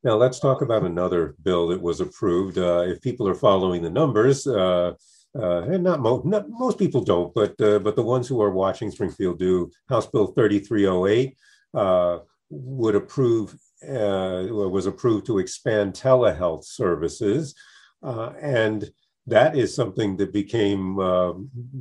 Now 0.03 0.15
let's 0.15 0.39
talk 0.39 0.61
about 0.61 0.83
another 0.83 1.35
bill 1.41 1.67
that 1.67 1.81
was 1.81 2.01
approved. 2.01 2.57
Uh, 2.57 2.83
if 2.87 3.01
people 3.01 3.27
are 3.27 3.35
following 3.35 3.81
the 3.81 3.89
numbers, 3.89 4.45
uh, 4.45 4.93
uh, 5.37 5.61
and 5.63 5.83
not, 5.83 5.99
mo- 5.99 6.21
not, 6.23 6.49
most 6.49 6.79
people 6.79 7.03
don't, 7.03 7.33
but 7.33 7.59
uh, 7.61 7.79
but 7.79 7.95
the 7.95 8.03
ones 8.03 8.27
who 8.27 8.41
are 8.41 8.51
watching 8.51 8.91
Springfield 8.91 9.39
do. 9.39 9.69
House 9.89 10.07
Bill 10.07 10.27
3308 10.27 11.37
uh, 11.73 12.19
would 12.49 12.95
approve 12.95 13.53
uh, 13.87 14.45
was 14.49 14.85
approved 14.85 15.25
to 15.27 15.39
expand 15.39 15.93
telehealth 15.93 16.63
services, 16.63 17.53
and 18.01 18.89
that 19.25 19.57
is 19.57 19.75
something 19.75 20.15
that 20.17 20.31
became 20.31 20.97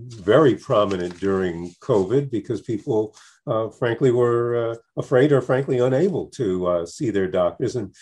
very 0.09 0.57
prominent 0.57 1.19
during 1.21 1.71
COVID 1.81 2.31
because 2.31 2.61
people, 2.61 3.15
uh, 3.47 3.69
frankly, 3.69 4.11
were 4.11 4.73
uh, 4.73 4.75
afraid 4.97 5.33
or 5.33 5.41
frankly 5.41 5.79
unable 5.79 6.27
to 6.27 6.67
uh, 6.67 6.87
see 6.87 7.11
their 7.11 7.29
doctors. 7.29 7.77
And 7.77 7.95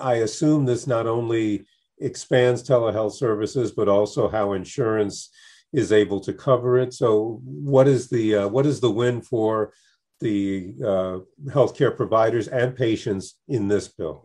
I 0.00 0.14
assume 0.16 0.64
this 0.64 0.86
not 0.86 1.06
only 1.06 1.66
expands 2.00 2.62
telehealth 2.62 3.12
services, 3.12 3.72
but 3.72 3.88
also 3.88 4.28
how 4.28 4.52
insurance 4.52 5.30
is 5.72 5.92
able 5.92 6.20
to 6.20 6.32
cover 6.32 6.78
it. 6.78 6.94
So, 6.94 7.40
what 7.44 7.88
is 7.88 8.08
the 8.08 8.36
uh, 8.36 8.48
what 8.48 8.66
is 8.66 8.80
the 8.80 8.90
win 8.90 9.20
for 9.20 9.72
the 10.20 10.74
uh, 10.80 11.18
healthcare 11.50 11.94
providers 11.94 12.48
and 12.48 12.76
patients 12.76 13.38
in 13.48 13.68
this 13.68 13.88
bill? 13.88 14.24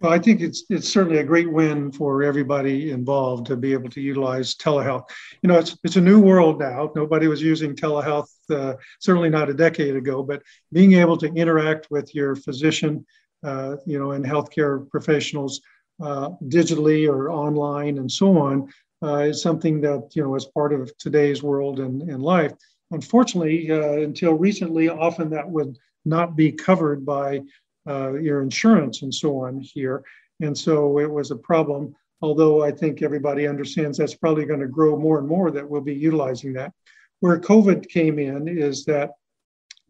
Well, 0.00 0.12
I 0.12 0.18
think 0.18 0.40
it's 0.40 0.64
it's 0.68 0.88
certainly 0.88 1.18
a 1.18 1.24
great 1.24 1.50
win 1.50 1.90
for 1.92 2.22
everybody 2.22 2.90
involved 2.90 3.46
to 3.46 3.56
be 3.56 3.72
able 3.72 3.90
to 3.90 4.00
utilize 4.00 4.54
telehealth. 4.54 5.08
You 5.42 5.48
know, 5.48 5.58
it's 5.58 5.76
it's 5.84 5.96
a 5.96 6.00
new 6.00 6.20
world 6.20 6.60
now. 6.60 6.92
Nobody 6.94 7.28
was 7.28 7.42
using 7.42 7.74
telehealth, 7.74 8.28
uh, 8.50 8.74
certainly 9.00 9.30
not 9.30 9.50
a 9.50 9.54
decade 9.54 9.96
ago. 9.96 10.22
But 10.22 10.42
being 10.72 10.94
able 10.94 11.16
to 11.18 11.32
interact 11.34 11.90
with 11.90 12.14
your 12.14 12.34
physician, 12.36 13.04
uh, 13.42 13.76
you 13.86 13.98
know, 13.98 14.12
and 14.12 14.24
healthcare 14.24 14.88
professionals 14.90 15.60
uh, 16.00 16.30
digitally 16.44 17.08
or 17.08 17.30
online 17.30 17.98
and 17.98 18.10
so 18.10 18.38
on 18.38 18.68
uh, 19.02 19.18
is 19.18 19.42
something 19.42 19.80
that 19.80 20.10
you 20.14 20.22
know 20.22 20.34
is 20.34 20.44
part 20.46 20.72
of 20.72 20.96
today's 20.98 21.42
world 21.42 21.80
and, 21.80 22.02
and 22.02 22.22
life. 22.22 22.52
Unfortunately, 22.90 23.70
uh, 23.70 24.00
until 24.00 24.34
recently, 24.34 24.88
often 24.88 25.30
that 25.30 25.48
would 25.48 25.76
not 26.04 26.36
be 26.36 26.50
covered 26.50 27.04
by 27.04 27.40
uh, 27.88 28.14
your 28.14 28.42
insurance 28.42 29.02
and 29.02 29.14
so 29.14 29.40
on 29.44 29.60
here. 29.60 30.02
And 30.40 30.56
so 30.56 30.98
it 30.98 31.10
was 31.10 31.30
a 31.30 31.36
problem, 31.36 31.94
although 32.22 32.62
I 32.62 32.70
think 32.70 33.02
everybody 33.02 33.46
understands 33.46 33.98
that's 33.98 34.14
probably 34.14 34.46
going 34.46 34.60
to 34.60 34.68
grow 34.68 34.96
more 34.96 35.18
and 35.18 35.28
more 35.28 35.50
that 35.50 35.68
we'll 35.68 35.80
be 35.80 35.94
utilizing 35.94 36.52
that. 36.54 36.72
Where 37.20 37.40
COVID 37.40 37.88
came 37.88 38.18
in 38.18 38.48
is 38.48 38.84
that 38.84 39.10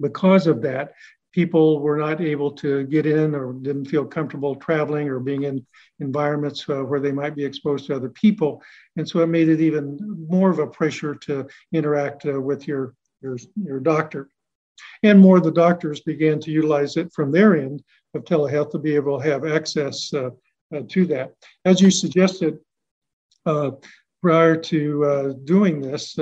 because 0.01 0.47
of 0.47 0.63
that, 0.63 0.93
people 1.33 1.81
were 1.81 1.97
not 1.97 2.21
able 2.21 2.51
to 2.51 2.85
get 2.85 3.07
in 3.07 3.35
or 3.35 3.53
didn't 3.53 3.85
feel 3.85 4.05
comfortable 4.05 4.55
traveling 4.57 5.09
or 5.09 5.21
being 5.21 5.45
in 5.45 5.65
environments 6.01 6.69
uh, 6.69 6.83
where 6.83 7.01
they 7.01 7.13
might 7.13 7.37
be 7.37 7.45
exposed 7.45 7.87
to 7.87 7.95
other 7.95 8.09
people. 8.09 8.63
And 8.97 9.09
so 9.09 9.21
it 9.21 9.27
made 9.27 9.49
it 9.49 9.61
even 9.61 9.99
more 10.29 10.51
of 10.51 10.59
a 10.59 10.67
pressure 10.67 11.15
to 11.15 11.47
interact 11.73 12.25
uh, 12.27 12.41
with 12.41 12.67
your, 12.67 12.95
your, 13.21 13.37
your 13.57 13.81
doctor. 13.81 14.31
And 15.03 15.21
more 15.21 15.37
of 15.37 15.45
the 15.45 15.53
doctors 15.53 16.01
began 16.01 16.41
to 16.41 16.51
utilize 16.51 16.97
it 16.97 17.13
from 17.13 17.31
their 17.31 17.57
end 17.57 17.83
of 18.15 18.25
telehealth 18.25 18.71
to 18.73 18.79
be 18.79 18.95
able 18.95 19.21
to 19.21 19.29
have 19.29 19.45
access 19.45 20.13
uh, 20.15 20.31
uh, 20.75 20.81
to 20.89 21.07
that. 21.07 21.35
As 21.65 21.81
you 21.81 21.91
suggested, 21.91 22.59
uh, 23.47 23.73
prior 24.21 24.57
to 24.57 25.05
uh, 25.05 25.33
doing 25.45 25.81
this 25.81 26.19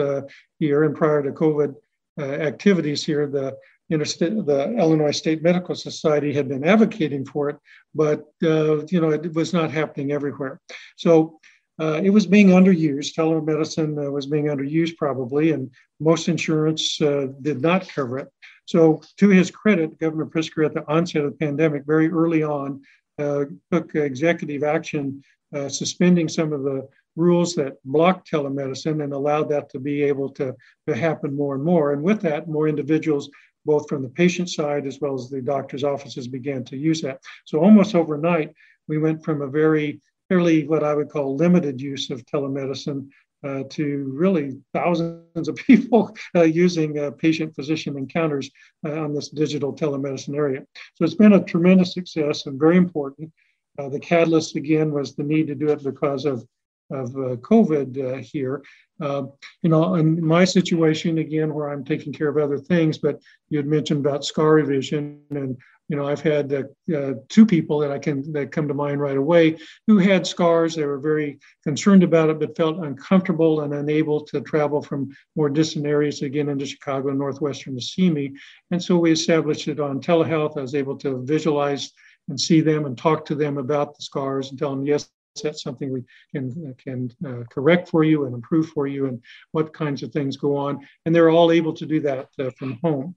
here 0.58 0.84
and 0.84 0.94
prior 0.94 1.22
to 1.22 1.30
COVID 1.30 1.74
uh, 2.18 2.22
activities 2.22 3.04
here, 3.04 3.26
the 3.26 3.56
the 3.88 4.74
Illinois 4.76 5.12
State 5.12 5.44
Medical 5.44 5.76
Society 5.76 6.32
had 6.32 6.48
been 6.48 6.64
advocating 6.64 7.24
for 7.24 7.50
it, 7.50 7.56
but 7.94 8.24
you 8.40 9.00
know 9.00 9.10
it 9.10 9.32
was 9.32 9.52
not 9.52 9.70
happening 9.70 10.10
everywhere. 10.10 10.60
So 10.96 11.38
uh, 11.78 12.00
it 12.02 12.10
was 12.10 12.26
being 12.26 12.48
underused. 12.48 13.14
Telemedicine 13.14 14.06
uh, 14.06 14.10
was 14.10 14.26
being 14.26 14.46
underused 14.46 14.96
probably, 14.96 15.52
and 15.52 15.70
most 16.00 16.28
insurance 16.28 17.00
uh, 17.00 17.28
did 17.42 17.60
not 17.60 17.88
cover 17.88 18.18
it. 18.18 18.28
So, 18.64 19.02
to 19.18 19.28
his 19.28 19.50
credit, 19.50 19.98
Governor 19.98 20.26
Pritzker, 20.26 20.64
at 20.64 20.74
the 20.74 20.88
onset 20.90 21.24
of 21.24 21.32
the 21.32 21.38
pandemic, 21.38 21.84
very 21.86 22.10
early 22.10 22.42
on, 22.42 22.82
uh, 23.18 23.44
took 23.70 23.94
executive 23.94 24.62
action 24.62 25.22
uh, 25.54 25.68
suspending 25.68 26.28
some 26.28 26.52
of 26.52 26.62
the 26.62 26.88
rules 27.16 27.54
that 27.54 27.82
blocked 27.84 28.30
telemedicine 28.30 29.02
and 29.02 29.12
allowed 29.12 29.48
that 29.48 29.70
to 29.70 29.78
be 29.78 30.02
able 30.02 30.28
to, 30.30 30.54
to 30.86 30.94
happen 30.94 31.34
more 31.34 31.54
and 31.54 31.64
more. 31.64 31.92
And 31.92 32.02
with 32.02 32.20
that, 32.22 32.48
more 32.48 32.68
individuals 32.68 33.30
both 33.64 33.88
from 33.88 34.02
the 34.02 34.08
patient 34.08 34.48
side 34.48 34.86
as 34.86 35.00
well 35.00 35.14
as 35.14 35.28
the 35.28 35.42
doctor's 35.42 35.84
offices 35.84 36.28
began 36.28 36.64
to 36.64 36.76
use 36.76 37.02
that. 37.02 37.20
So 37.44 37.58
almost 37.58 37.94
overnight, 37.94 38.54
we 38.86 38.98
went 38.98 39.24
from 39.24 39.42
a 39.42 39.48
very 39.48 40.00
fairly 40.28 40.66
what 40.66 40.84
I 40.84 40.94
would 40.94 41.10
call 41.10 41.36
limited 41.36 41.80
use 41.80 42.10
of 42.10 42.24
telemedicine 42.26 43.08
uh, 43.44 43.64
to 43.70 44.10
really 44.14 44.58
thousands 44.72 45.48
of 45.48 45.56
people 45.66 46.16
uh, 46.34 46.42
using 46.42 46.98
uh, 46.98 47.10
patient 47.12 47.54
physician 47.54 47.96
encounters 47.96 48.50
uh, 48.86 49.00
on 49.00 49.14
this 49.14 49.28
digital 49.28 49.74
telemedicine 49.74 50.36
area. 50.36 50.64
So 50.94 51.04
it's 51.04 51.14
been 51.14 51.34
a 51.34 51.44
tremendous 51.44 51.92
success 51.92 52.46
and 52.46 52.58
very 52.58 52.76
important. 52.76 53.32
Uh, 53.78 53.88
the 53.88 54.00
catalyst 54.00 54.56
again 54.56 54.90
was 54.90 55.14
the 55.14 55.22
need 55.22 55.48
to 55.48 55.54
do 55.54 55.68
it 55.68 55.84
because 55.84 56.24
of 56.24 56.46
of 56.90 57.10
uh, 57.10 57.36
COVID 57.36 58.20
here. 58.22 58.62
you 59.00 59.68
know, 59.70 59.94
in 59.94 60.24
my 60.24 60.44
situation 60.44 61.18
again, 61.18 61.52
where 61.52 61.68
I'm 61.68 61.84
taking 61.84 62.12
care 62.12 62.28
of 62.28 62.38
other 62.38 62.58
things, 62.58 62.98
but 62.98 63.20
you 63.48 63.58
had 63.58 63.66
mentioned 63.66 64.04
about 64.04 64.24
scar 64.24 64.54
revision 64.54 65.20
and 65.30 65.56
you 65.88 65.96
know, 65.96 66.06
I've 66.06 66.20
had 66.20 66.52
uh, 66.52 66.96
uh, 66.96 67.14
two 67.28 67.46
people 67.46 67.78
that 67.78 67.92
I 67.92 67.98
can 67.98 68.32
that 68.32 68.50
come 68.50 68.66
to 68.66 68.74
mind 68.74 69.00
right 69.00 69.16
away 69.16 69.56
who 69.86 69.98
had 69.98 70.26
scars. 70.26 70.74
They 70.74 70.84
were 70.84 70.98
very 70.98 71.38
concerned 71.62 72.02
about 72.02 72.28
it, 72.28 72.40
but 72.40 72.56
felt 72.56 72.84
uncomfortable 72.84 73.60
and 73.60 73.72
unable 73.72 74.24
to 74.26 74.40
travel 74.40 74.82
from 74.82 75.10
more 75.36 75.48
distant 75.48 75.86
areas 75.86 76.22
again 76.22 76.48
into 76.48 76.66
Chicago 76.66 77.10
and 77.10 77.18
Northwestern 77.18 77.76
to 77.76 77.80
see 77.80 78.10
me. 78.10 78.34
And 78.72 78.82
so 78.82 78.98
we 78.98 79.12
established 79.12 79.68
it 79.68 79.78
on 79.78 80.00
telehealth. 80.00 80.58
I 80.58 80.62
was 80.62 80.74
able 80.74 80.96
to 80.98 81.22
visualize 81.24 81.92
and 82.28 82.40
see 82.40 82.60
them 82.60 82.86
and 82.86 82.98
talk 82.98 83.24
to 83.26 83.36
them 83.36 83.56
about 83.56 83.96
the 83.96 84.02
scars 84.02 84.50
and 84.50 84.58
tell 84.58 84.70
them, 84.70 84.84
yes, 84.84 85.08
that's 85.42 85.62
something 85.62 85.92
we 85.92 86.04
can 86.32 86.74
can 86.82 87.10
uh, 87.26 87.44
correct 87.50 87.88
for 87.88 88.04
you 88.04 88.24
and 88.24 88.34
improve 88.34 88.68
for 88.68 88.86
you, 88.86 89.06
and 89.06 89.22
what 89.52 89.72
kinds 89.72 90.02
of 90.02 90.12
things 90.12 90.36
go 90.36 90.56
on. 90.56 90.86
And 91.04 91.14
they're 91.14 91.30
all 91.30 91.52
able 91.52 91.72
to 91.74 91.86
do 91.86 92.00
that 92.00 92.28
uh, 92.38 92.50
from 92.58 92.78
home. 92.82 93.14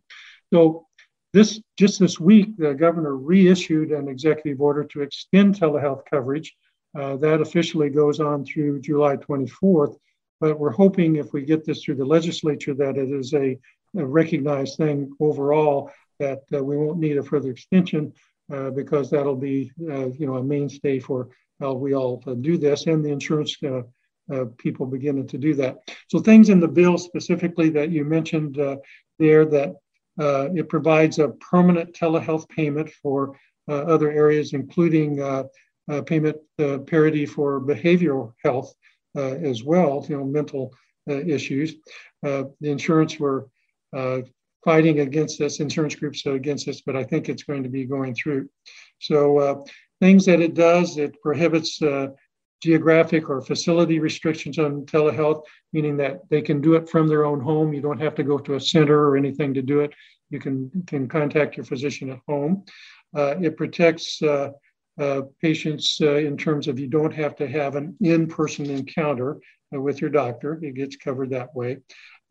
So 0.54 0.88
this 1.34 1.62
just 1.78 2.00
this 2.00 2.20
week, 2.20 2.58
the 2.58 2.74
governor 2.74 3.16
reissued 3.16 3.92
an 3.92 4.08
executive 4.08 4.62
order 4.62 4.84
to 4.86 5.02
extend 5.02 5.56
telehealth 5.56 6.04
coverage. 6.10 6.56
Uh, 6.98 7.16
that 7.18 7.40
officially 7.40 7.90
goes 7.90 8.20
on 8.20 8.44
through 8.44 8.82
July 8.82 9.16
24th. 9.16 9.96
But 10.42 10.58
we're 10.58 10.72
hoping 10.72 11.18
if 11.18 11.34
we 11.34 11.44
get 11.44 11.66
this 11.66 11.84
through 11.84 11.96
the 11.96 12.06
legislature 12.06 12.74
that 12.74 12.98
it 12.98 13.12
is 13.12 13.34
a, 13.34 13.60
a 13.96 14.06
recognized 14.06 14.78
thing 14.78 15.14
overall 15.20 15.92
that 16.20 16.44
uh, 16.54 16.64
we 16.64 16.78
won't 16.78 17.00
need 17.00 17.18
a 17.18 17.24
further 17.24 17.52
extension 17.52 18.14
uh, 18.52 18.70
because 18.72 19.10
that'll 19.10 19.36
be 19.36 19.72
uh, 19.90 20.08
you 20.10 20.26
know 20.26 20.38
a 20.38 20.44
mainstay 20.44 21.00
for 21.00 21.30
how 21.60 21.74
we 21.74 21.94
all 21.94 22.24
uh, 22.28 22.34
do 22.34 22.58
this 22.58 22.88
and 22.88 23.04
the 23.04 23.10
insurance 23.10 23.56
uh, 23.64 23.82
uh, 24.34 24.46
people 24.58 24.86
beginning 24.86 25.28
to 25.28 25.38
do 25.38 25.54
that. 25.56 25.80
So 26.08 26.20
things 26.20 26.50
in 26.50 26.60
the 26.60 26.68
bill 26.68 26.98
specifically 26.98 27.70
that 27.72 27.90
you 27.90 28.06
mentioned 28.06 28.60
uh, 28.60 28.78
there 29.18 29.46
that 29.46 29.76
uh, 30.20 30.50
it 30.54 30.70
provides 30.70 31.20
a 31.20 31.30
permanent 31.30 31.94
telehealth 31.94 32.48
payment 32.50 32.90
for 33.02 33.38
other 33.68 34.10
areas, 34.10 34.54
including 34.54 35.18
payment 36.08 36.36
parity 36.88 37.26
for 37.26 37.62
behavioral 37.62 38.34
health 38.44 38.74
as 39.16 39.64
well, 39.64 40.04
you 40.10 40.18
know, 40.18 40.26
mental 40.26 40.74
issues. 41.08 41.76
the 42.24 42.52
insurance 42.62 43.20
were 43.20 43.48
fighting 44.64 45.00
against 45.00 45.40
this, 45.40 45.60
insurance 45.60 45.96
groups 45.96 46.26
against 46.26 46.66
this, 46.66 46.82
but 46.82 46.96
I 46.96 47.04
think 47.04 47.30
it's 47.30 47.44
going 47.44 47.64
to 47.64 47.70
be 47.70 47.86
going 47.86 48.14
through. 48.16 48.50
So 49.00 49.38
uh, 49.38 49.62
things 50.00 50.26
that 50.26 50.42
it 50.42 50.54
does, 50.54 50.98
it 50.98 51.22
prohibits 51.22 51.82
uh, 51.82 52.08
geographic 52.62 53.30
or 53.30 53.42
facility 53.42 54.00
restrictions 54.00 54.60
on 54.60 54.86
telehealth, 54.86 55.44
meaning 55.72 55.98
that 55.98 56.20
they 56.30 56.42
can 56.42 56.62
do 56.62 56.76
it 56.76 56.90
from 56.90 57.08
their 57.08 57.26
own 57.26 57.40
home. 57.40 57.74
You 57.74 57.82
don't 57.82 58.02
have 58.02 58.16
to 58.16 58.24
go 58.24 58.38
to 58.38 58.56
a 58.56 58.60
center 58.60 59.08
or 59.08 59.16
anything 59.16 59.54
to 59.54 59.62
do 59.62 59.80
it. 59.80 59.94
You 60.30 60.40
can, 60.40 60.70
can 60.86 61.08
contact 61.08 61.58
your 61.58 61.66
physician 61.66 62.10
at 62.10 62.20
home. 62.28 62.64
Uh, 63.16 63.36
it 63.42 63.58
protects 63.58 64.22
uh, 64.22 64.52
uh, 65.00 65.22
patients 65.42 65.98
uh, 66.02 66.16
in 66.16 66.38
terms 66.38 66.68
of 66.68 66.78
you 66.78 66.88
don't 66.88 67.14
have 67.14 67.36
to 67.38 67.48
have 67.48 67.76
an 67.76 67.96
in-person 68.02 68.70
encounter 68.70 69.40
with 69.72 70.02
your 70.02 70.10
doctor. 70.10 70.60
It 70.62 70.76
gets 70.76 70.98
covered 70.98 71.30
that 71.30 71.56
way. 71.56 71.78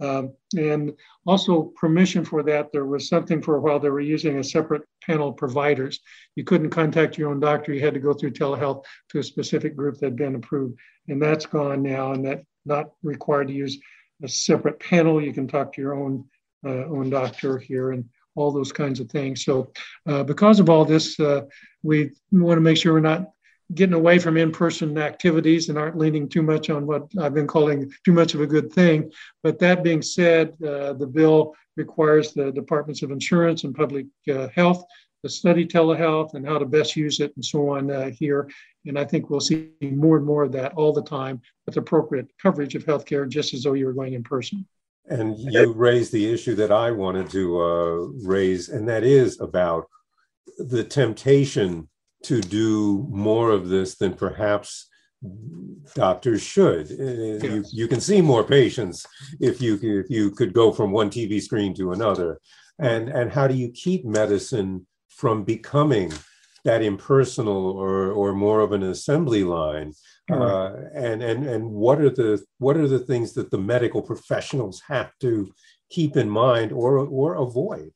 Um, 0.00 0.34
and 0.56 0.92
also 1.26 1.72
permission 1.76 2.24
for 2.24 2.42
that. 2.44 2.70
There 2.72 2.86
was 2.86 3.08
something 3.08 3.42
for 3.42 3.56
a 3.56 3.60
while 3.60 3.80
they 3.80 3.90
were 3.90 4.00
using 4.00 4.38
a 4.38 4.44
separate 4.44 4.82
panel 5.04 5.30
of 5.30 5.36
providers. 5.36 6.00
You 6.36 6.44
couldn't 6.44 6.70
contact 6.70 7.18
your 7.18 7.30
own 7.30 7.40
doctor. 7.40 7.72
You 7.72 7.80
had 7.80 7.94
to 7.94 8.00
go 8.00 8.12
through 8.12 8.32
telehealth 8.32 8.84
to 9.10 9.18
a 9.18 9.24
specific 9.24 9.76
group 9.76 9.98
that 9.98 10.06
had 10.06 10.16
been 10.16 10.36
approved. 10.36 10.78
And 11.08 11.20
that's 11.20 11.46
gone 11.46 11.82
now 11.82 12.12
and 12.12 12.24
that 12.26 12.42
not 12.64 12.90
required 13.02 13.48
to 13.48 13.54
use 13.54 13.78
a 14.22 14.28
separate 14.28 14.78
panel. 14.78 15.22
You 15.22 15.32
can 15.32 15.48
talk 15.48 15.72
to 15.72 15.80
your 15.80 15.94
own 15.94 16.24
uh, 16.64 16.86
own 16.86 17.08
doctor 17.08 17.58
here 17.58 17.92
and 17.92 18.04
all 18.34 18.52
those 18.52 18.72
kinds 18.72 19.00
of 19.00 19.10
things. 19.10 19.44
So 19.44 19.72
uh, 20.06 20.24
because 20.24 20.60
of 20.60 20.68
all 20.68 20.84
this, 20.84 21.18
uh, 21.18 21.42
we 21.82 22.10
want 22.32 22.56
to 22.56 22.60
make 22.60 22.76
sure 22.76 22.94
we're 22.94 23.00
not 23.00 23.30
getting 23.74 23.94
away 23.94 24.18
from 24.18 24.36
in-person 24.36 24.96
activities 24.98 25.68
and 25.68 25.76
aren't 25.76 25.98
leaning 25.98 26.28
too 26.28 26.42
much 26.42 26.70
on 26.70 26.86
what 26.86 27.06
I've 27.20 27.34
been 27.34 27.46
calling 27.46 27.92
too 28.04 28.12
much 28.12 28.34
of 28.34 28.40
a 28.40 28.46
good 28.46 28.72
thing. 28.72 29.12
But 29.42 29.58
that 29.58 29.82
being 29.82 30.02
said, 30.02 30.54
uh, 30.62 30.94
the 30.94 31.06
bill 31.06 31.54
requires 31.76 32.32
the 32.32 32.50
departments 32.50 33.02
of 33.02 33.10
insurance 33.10 33.64
and 33.64 33.74
public 33.74 34.06
uh, 34.32 34.48
health 34.54 34.84
to 35.22 35.28
study 35.28 35.66
telehealth 35.66 36.34
and 36.34 36.46
how 36.46 36.58
to 36.58 36.64
best 36.64 36.96
use 36.96 37.20
it 37.20 37.32
and 37.36 37.44
so 37.44 37.70
on 37.70 37.90
uh, 37.90 38.10
here. 38.10 38.48
And 38.86 38.98
I 38.98 39.04
think 39.04 39.28
we'll 39.28 39.40
see 39.40 39.70
more 39.82 40.16
and 40.16 40.24
more 40.24 40.44
of 40.44 40.52
that 40.52 40.72
all 40.74 40.92
the 40.92 41.02
time 41.02 41.42
with 41.66 41.76
appropriate 41.76 42.30
coverage 42.40 42.74
of 42.74 42.84
healthcare, 42.84 43.28
just 43.28 43.52
as 43.52 43.64
though 43.64 43.74
you 43.74 43.86
were 43.86 43.92
going 43.92 44.14
in 44.14 44.22
person. 44.22 44.66
And 45.10 45.38
you 45.38 45.72
raised 45.72 46.12
the 46.12 46.30
issue 46.30 46.54
that 46.56 46.70
I 46.70 46.90
wanted 46.90 47.30
to 47.30 47.60
uh, 47.60 47.94
raise, 48.26 48.68
and 48.68 48.88
that 48.88 49.04
is 49.04 49.40
about 49.40 49.88
the 50.58 50.84
temptation 50.84 51.88
to 52.24 52.40
do 52.40 53.06
more 53.10 53.50
of 53.50 53.68
this 53.68 53.96
than 53.96 54.14
perhaps 54.14 54.88
doctors 55.94 56.42
should. 56.42 56.90
Uh, 56.90 57.04
yes. 57.04 57.42
You, 57.42 57.64
you 57.72 57.88
can 57.88 58.00
see 58.00 58.20
more 58.20 58.44
patients 58.44 59.06
if 59.40 59.60
you 59.60 59.74
if 59.82 60.10
you 60.10 60.30
could 60.30 60.52
go 60.52 60.72
from 60.72 60.92
one 60.92 61.10
TV 61.10 61.40
screen 61.40 61.74
to 61.74 61.92
another. 61.92 62.40
And 62.78 63.08
and 63.08 63.32
how 63.32 63.48
do 63.48 63.54
you 63.54 63.70
keep 63.70 64.04
medicine 64.04 64.86
from 65.08 65.44
becoming 65.44 66.12
that 66.64 66.82
impersonal 66.82 67.70
or 67.70 68.12
or 68.12 68.32
more 68.32 68.60
of 68.60 68.72
an 68.72 68.84
assembly 68.84 69.44
line? 69.44 69.92
Uh, 70.30 70.74
and 70.94 71.22
and 71.22 71.46
and 71.46 71.70
what 71.70 72.00
are 72.00 72.10
the 72.10 72.40
what 72.58 72.76
are 72.76 72.86
the 72.86 72.98
things 72.98 73.32
that 73.32 73.50
the 73.50 73.58
medical 73.58 74.02
professionals 74.02 74.82
have 74.86 75.10
to 75.20 75.50
keep 75.90 76.16
in 76.16 76.28
mind 76.28 76.70
or 76.70 76.98
or 76.98 77.34
avoid? 77.34 77.90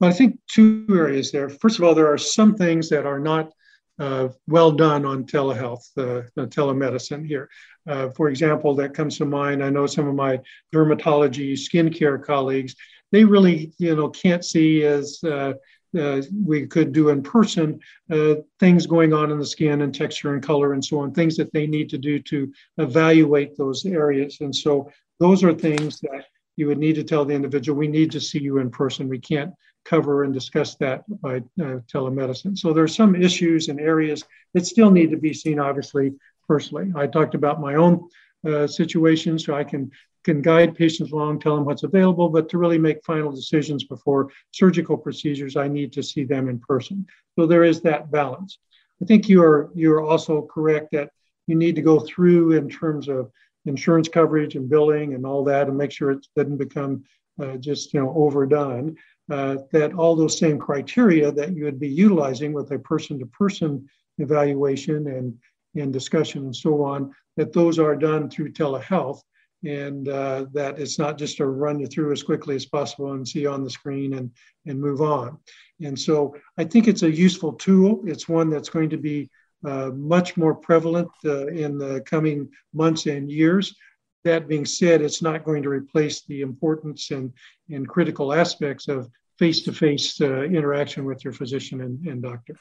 Well, 0.00 0.10
I 0.10 0.12
think 0.12 0.38
two 0.50 0.86
areas 0.90 1.30
there. 1.30 1.48
First 1.48 1.78
of 1.78 1.84
all, 1.84 1.94
there 1.94 2.12
are 2.12 2.18
some 2.18 2.56
things 2.56 2.88
that 2.88 3.06
are 3.06 3.20
not 3.20 3.52
uh, 3.98 4.28
well 4.48 4.72
done 4.72 5.04
on 5.04 5.24
telehealth, 5.24 5.86
uh, 5.96 6.22
telemedicine 6.46 7.24
here. 7.26 7.48
Uh, 7.86 8.10
for 8.10 8.28
example, 8.28 8.74
that 8.74 8.94
comes 8.94 9.18
to 9.18 9.24
mind. 9.24 9.62
I 9.62 9.70
know 9.70 9.86
some 9.86 10.08
of 10.08 10.14
my 10.14 10.40
dermatology, 10.74 11.52
skincare 11.52 12.22
colleagues. 12.22 12.74
They 13.12 13.24
really, 13.24 13.72
you 13.78 13.94
know, 13.94 14.08
can't 14.08 14.44
see 14.44 14.82
as 14.82 15.20
uh, 15.22 15.52
uh, 15.96 16.22
we 16.44 16.66
could 16.66 16.92
do 16.92 17.10
in 17.10 17.22
person 17.22 17.78
uh, 18.10 18.34
things 18.58 18.86
going 18.86 19.12
on 19.12 19.30
in 19.30 19.38
the 19.38 19.46
skin 19.46 19.82
and 19.82 19.94
texture 19.94 20.34
and 20.34 20.42
color 20.42 20.72
and 20.72 20.84
so 20.84 20.98
on. 20.98 21.14
Things 21.14 21.36
that 21.36 21.52
they 21.52 21.68
need 21.68 21.88
to 21.90 21.98
do 21.98 22.18
to 22.18 22.52
evaluate 22.78 23.56
those 23.56 23.86
areas. 23.86 24.38
And 24.40 24.54
so 24.54 24.90
those 25.20 25.44
are 25.44 25.54
things 25.54 26.00
that 26.00 26.24
you 26.56 26.66
would 26.66 26.78
need 26.78 26.96
to 26.96 27.04
tell 27.04 27.24
the 27.24 27.34
individual, 27.34 27.78
we 27.78 27.88
need 27.88 28.10
to 28.12 28.20
see 28.20 28.40
you 28.40 28.58
in 28.58 28.70
person. 28.70 29.08
We 29.08 29.18
can't 29.20 29.52
cover 29.84 30.24
and 30.24 30.32
discuss 30.32 30.74
that 30.76 31.04
by 31.20 31.36
uh, 31.36 31.80
telemedicine. 31.92 32.56
So 32.56 32.72
there 32.72 32.84
are 32.84 32.88
some 32.88 33.14
issues 33.14 33.68
and 33.68 33.80
areas 33.80 34.24
that 34.54 34.66
still 34.66 34.90
need 34.90 35.10
to 35.10 35.16
be 35.16 35.32
seen, 35.32 35.58
obviously, 35.58 36.14
personally. 36.48 36.92
I 36.96 37.06
talked 37.06 37.34
about 37.34 37.60
my 37.60 37.74
own 37.74 38.08
uh, 38.46 38.66
situation, 38.66 39.38
so 39.38 39.54
I 39.54 39.64
can 39.64 39.90
can 40.24 40.40
guide 40.40 40.74
patients 40.74 41.12
along, 41.12 41.38
tell 41.38 41.54
them 41.54 41.66
what's 41.66 41.82
available, 41.82 42.30
but 42.30 42.48
to 42.48 42.56
really 42.56 42.78
make 42.78 43.04
final 43.04 43.30
decisions 43.30 43.84
before 43.84 44.30
surgical 44.52 44.96
procedures, 44.96 45.54
I 45.54 45.68
need 45.68 45.92
to 45.92 46.02
see 46.02 46.24
them 46.24 46.48
in 46.48 46.58
person. 46.60 47.06
So 47.38 47.46
there 47.46 47.62
is 47.62 47.82
that 47.82 48.10
balance. 48.10 48.58
I 49.02 49.04
think 49.04 49.28
you 49.28 49.42
are 49.42 49.70
you 49.74 49.92
are 49.92 50.02
also 50.02 50.42
correct 50.42 50.92
that 50.92 51.10
you 51.46 51.56
need 51.56 51.74
to 51.76 51.82
go 51.82 52.00
through 52.00 52.52
in 52.52 52.68
terms 52.70 53.08
of 53.08 53.30
insurance 53.66 54.08
coverage 54.08 54.56
and 54.56 54.68
billing 54.68 55.14
and 55.14 55.26
all 55.26 55.44
that 55.44 55.68
and 55.68 55.76
make 55.76 55.90
sure 55.90 56.10
it 56.10 56.26
doesn't 56.36 56.56
become 56.56 57.04
uh, 57.42 57.56
just 57.56 57.92
you 57.92 58.00
know 58.00 58.12
overdone 58.16 58.96
uh, 59.30 59.56
that 59.72 59.94
all 59.94 60.14
those 60.14 60.38
same 60.38 60.58
criteria 60.58 61.32
that 61.32 61.56
you 61.56 61.64
would 61.64 61.80
be 61.80 61.88
utilizing 61.88 62.52
with 62.52 62.70
a 62.72 62.78
person-to-person 62.78 63.86
evaluation 64.18 65.08
and, 65.08 65.34
and 65.74 65.92
discussion 65.92 66.44
and 66.44 66.54
so 66.56 66.82
on 66.84 67.12
that 67.36 67.52
those 67.52 67.78
are 67.78 67.96
done 67.96 68.28
through 68.28 68.52
telehealth 68.52 69.20
and 69.64 70.08
uh, 70.08 70.46
that 70.52 70.78
it's 70.78 70.98
not 70.98 71.16
just 71.16 71.38
to 71.38 71.46
run 71.46 71.80
you 71.80 71.86
through 71.86 72.12
as 72.12 72.22
quickly 72.22 72.54
as 72.54 72.66
possible 72.66 73.12
and 73.12 73.26
see 73.26 73.46
on 73.46 73.64
the 73.64 73.70
screen 73.70 74.14
and, 74.14 74.30
and 74.66 74.78
move 74.78 75.00
on. 75.00 75.38
And 75.80 75.98
so 75.98 76.36
I 76.58 76.64
think 76.64 76.86
it's 76.86 77.02
a 77.02 77.10
useful 77.10 77.54
tool. 77.54 78.02
It's 78.04 78.28
one 78.28 78.50
that's 78.50 78.68
going 78.68 78.90
to 78.90 78.98
be 78.98 79.30
uh, 79.66 79.90
much 79.94 80.36
more 80.36 80.54
prevalent 80.54 81.08
uh, 81.24 81.46
in 81.46 81.78
the 81.78 82.02
coming 82.02 82.50
months 82.74 83.06
and 83.06 83.30
years. 83.30 83.74
That 84.24 84.48
being 84.48 84.64
said, 84.64 85.02
it's 85.02 85.22
not 85.22 85.44
going 85.44 85.62
to 85.62 85.68
replace 85.68 86.22
the 86.24 86.40
importance 86.40 87.10
and, 87.10 87.32
and 87.70 87.86
critical 87.86 88.32
aspects 88.32 88.88
of 88.88 89.08
face 89.38 89.62
to 89.62 89.72
face 89.72 90.20
interaction 90.20 91.04
with 91.04 91.24
your 91.24 91.32
physician 91.32 91.82
and, 91.82 92.06
and 92.06 92.22
doctor. 92.22 92.56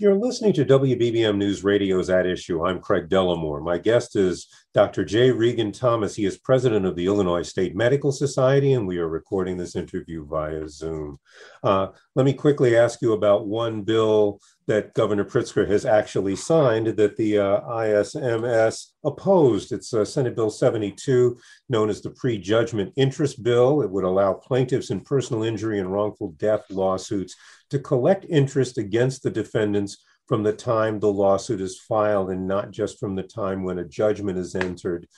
You're 0.00 0.14
listening 0.14 0.52
to 0.52 0.64
WBBM 0.64 1.36
News 1.38 1.64
Radio's 1.64 2.08
At 2.08 2.24
Issue. 2.24 2.64
I'm 2.64 2.78
Craig 2.80 3.08
Dellimore. 3.08 3.60
My 3.60 3.78
guest 3.78 4.14
is 4.14 4.46
Dr. 4.72 5.04
J. 5.04 5.32
Regan 5.32 5.72
Thomas. 5.72 6.14
He 6.14 6.24
is 6.24 6.38
president 6.38 6.86
of 6.86 6.94
the 6.94 7.06
Illinois 7.06 7.42
State 7.42 7.74
Medical 7.74 8.12
Society, 8.12 8.74
and 8.74 8.86
we 8.86 8.98
are 8.98 9.08
recording 9.08 9.56
this 9.56 9.74
interview 9.74 10.24
via 10.24 10.68
Zoom. 10.68 11.18
Uh, 11.64 11.88
let 12.14 12.24
me 12.24 12.32
quickly 12.32 12.76
ask 12.76 13.02
you 13.02 13.12
about 13.12 13.48
one 13.48 13.82
bill 13.82 14.38
that 14.68 14.92
Governor 14.92 15.24
Pritzker 15.24 15.66
has 15.68 15.86
actually 15.86 16.36
signed 16.36 16.86
that 16.86 17.16
the 17.16 17.38
uh, 17.38 17.60
ISMS 17.62 18.88
opposed. 19.02 19.72
It's 19.72 19.94
uh, 19.94 20.04
Senate 20.04 20.36
Bill 20.36 20.50
72, 20.50 21.38
known 21.70 21.88
as 21.88 22.02
the 22.02 22.10
Prejudgment 22.10 22.92
Interest 22.94 23.42
Bill. 23.42 23.80
It 23.80 23.90
would 23.90 24.04
allow 24.04 24.34
plaintiffs 24.34 24.90
in 24.90 25.00
personal 25.00 25.42
injury 25.42 25.80
and 25.80 25.90
wrongful 25.90 26.32
death 26.32 26.70
lawsuits 26.70 27.34
to 27.70 27.78
collect 27.78 28.26
interest 28.28 28.76
against 28.76 29.22
the 29.22 29.30
defendants 29.30 30.04
from 30.26 30.42
the 30.42 30.52
time 30.52 31.00
the 31.00 31.10
lawsuit 31.10 31.62
is 31.62 31.80
filed 31.80 32.30
and 32.30 32.46
not 32.46 32.70
just 32.70 33.00
from 33.00 33.16
the 33.16 33.22
time 33.22 33.64
when 33.64 33.78
a 33.78 33.84
judgment 33.84 34.38
is 34.38 34.54
entered. 34.54 35.08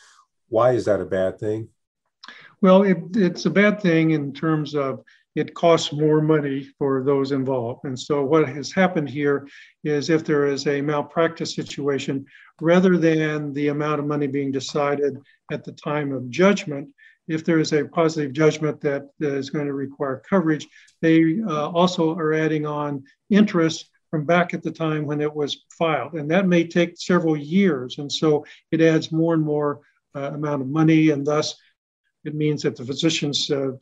Why 0.48 0.72
is 0.72 0.84
that 0.84 1.00
a 1.00 1.04
bad 1.04 1.40
thing? 1.40 1.68
Well, 2.60 2.84
it, 2.84 2.98
it's 3.14 3.46
a 3.46 3.50
bad 3.50 3.80
thing 3.80 4.12
in 4.12 4.32
terms 4.32 4.76
of 4.76 5.02
it 5.36 5.54
costs 5.54 5.92
more 5.92 6.20
money 6.20 6.68
for 6.78 7.02
those 7.02 7.32
involved. 7.32 7.84
And 7.84 7.98
so, 7.98 8.24
what 8.24 8.48
has 8.48 8.72
happened 8.72 9.08
here 9.08 9.46
is 9.84 10.10
if 10.10 10.24
there 10.24 10.46
is 10.46 10.66
a 10.66 10.80
malpractice 10.80 11.54
situation, 11.54 12.26
rather 12.60 12.96
than 12.96 13.52
the 13.52 13.68
amount 13.68 14.00
of 14.00 14.06
money 14.06 14.26
being 14.26 14.50
decided 14.50 15.16
at 15.52 15.64
the 15.64 15.72
time 15.72 16.12
of 16.12 16.30
judgment, 16.30 16.88
if 17.28 17.44
there 17.44 17.60
is 17.60 17.72
a 17.72 17.84
positive 17.84 18.32
judgment 18.32 18.80
that 18.80 19.08
is 19.20 19.50
going 19.50 19.66
to 19.66 19.72
require 19.72 20.22
coverage, 20.28 20.66
they 21.00 21.40
uh, 21.46 21.68
also 21.70 22.12
are 22.16 22.32
adding 22.32 22.66
on 22.66 23.04
interest 23.30 23.88
from 24.10 24.24
back 24.24 24.52
at 24.52 24.64
the 24.64 24.70
time 24.70 25.06
when 25.06 25.20
it 25.20 25.32
was 25.32 25.64
filed. 25.78 26.14
And 26.14 26.28
that 26.32 26.48
may 26.48 26.66
take 26.66 26.98
several 26.98 27.36
years. 27.36 27.98
And 27.98 28.10
so 28.10 28.44
it 28.72 28.80
adds 28.80 29.12
more 29.12 29.34
and 29.34 29.44
more 29.44 29.80
uh, 30.16 30.32
amount 30.32 30.62
of 30.62 30.68
money. 30.68 31.10
And 31.10 31.24
thus, 31.24 31.54
it 32.24 32.34
means 32.34 32.62
that 32.62 32.76
the 32.76 32.84
physicians 32.84 33.50
uh, 33.50 33.72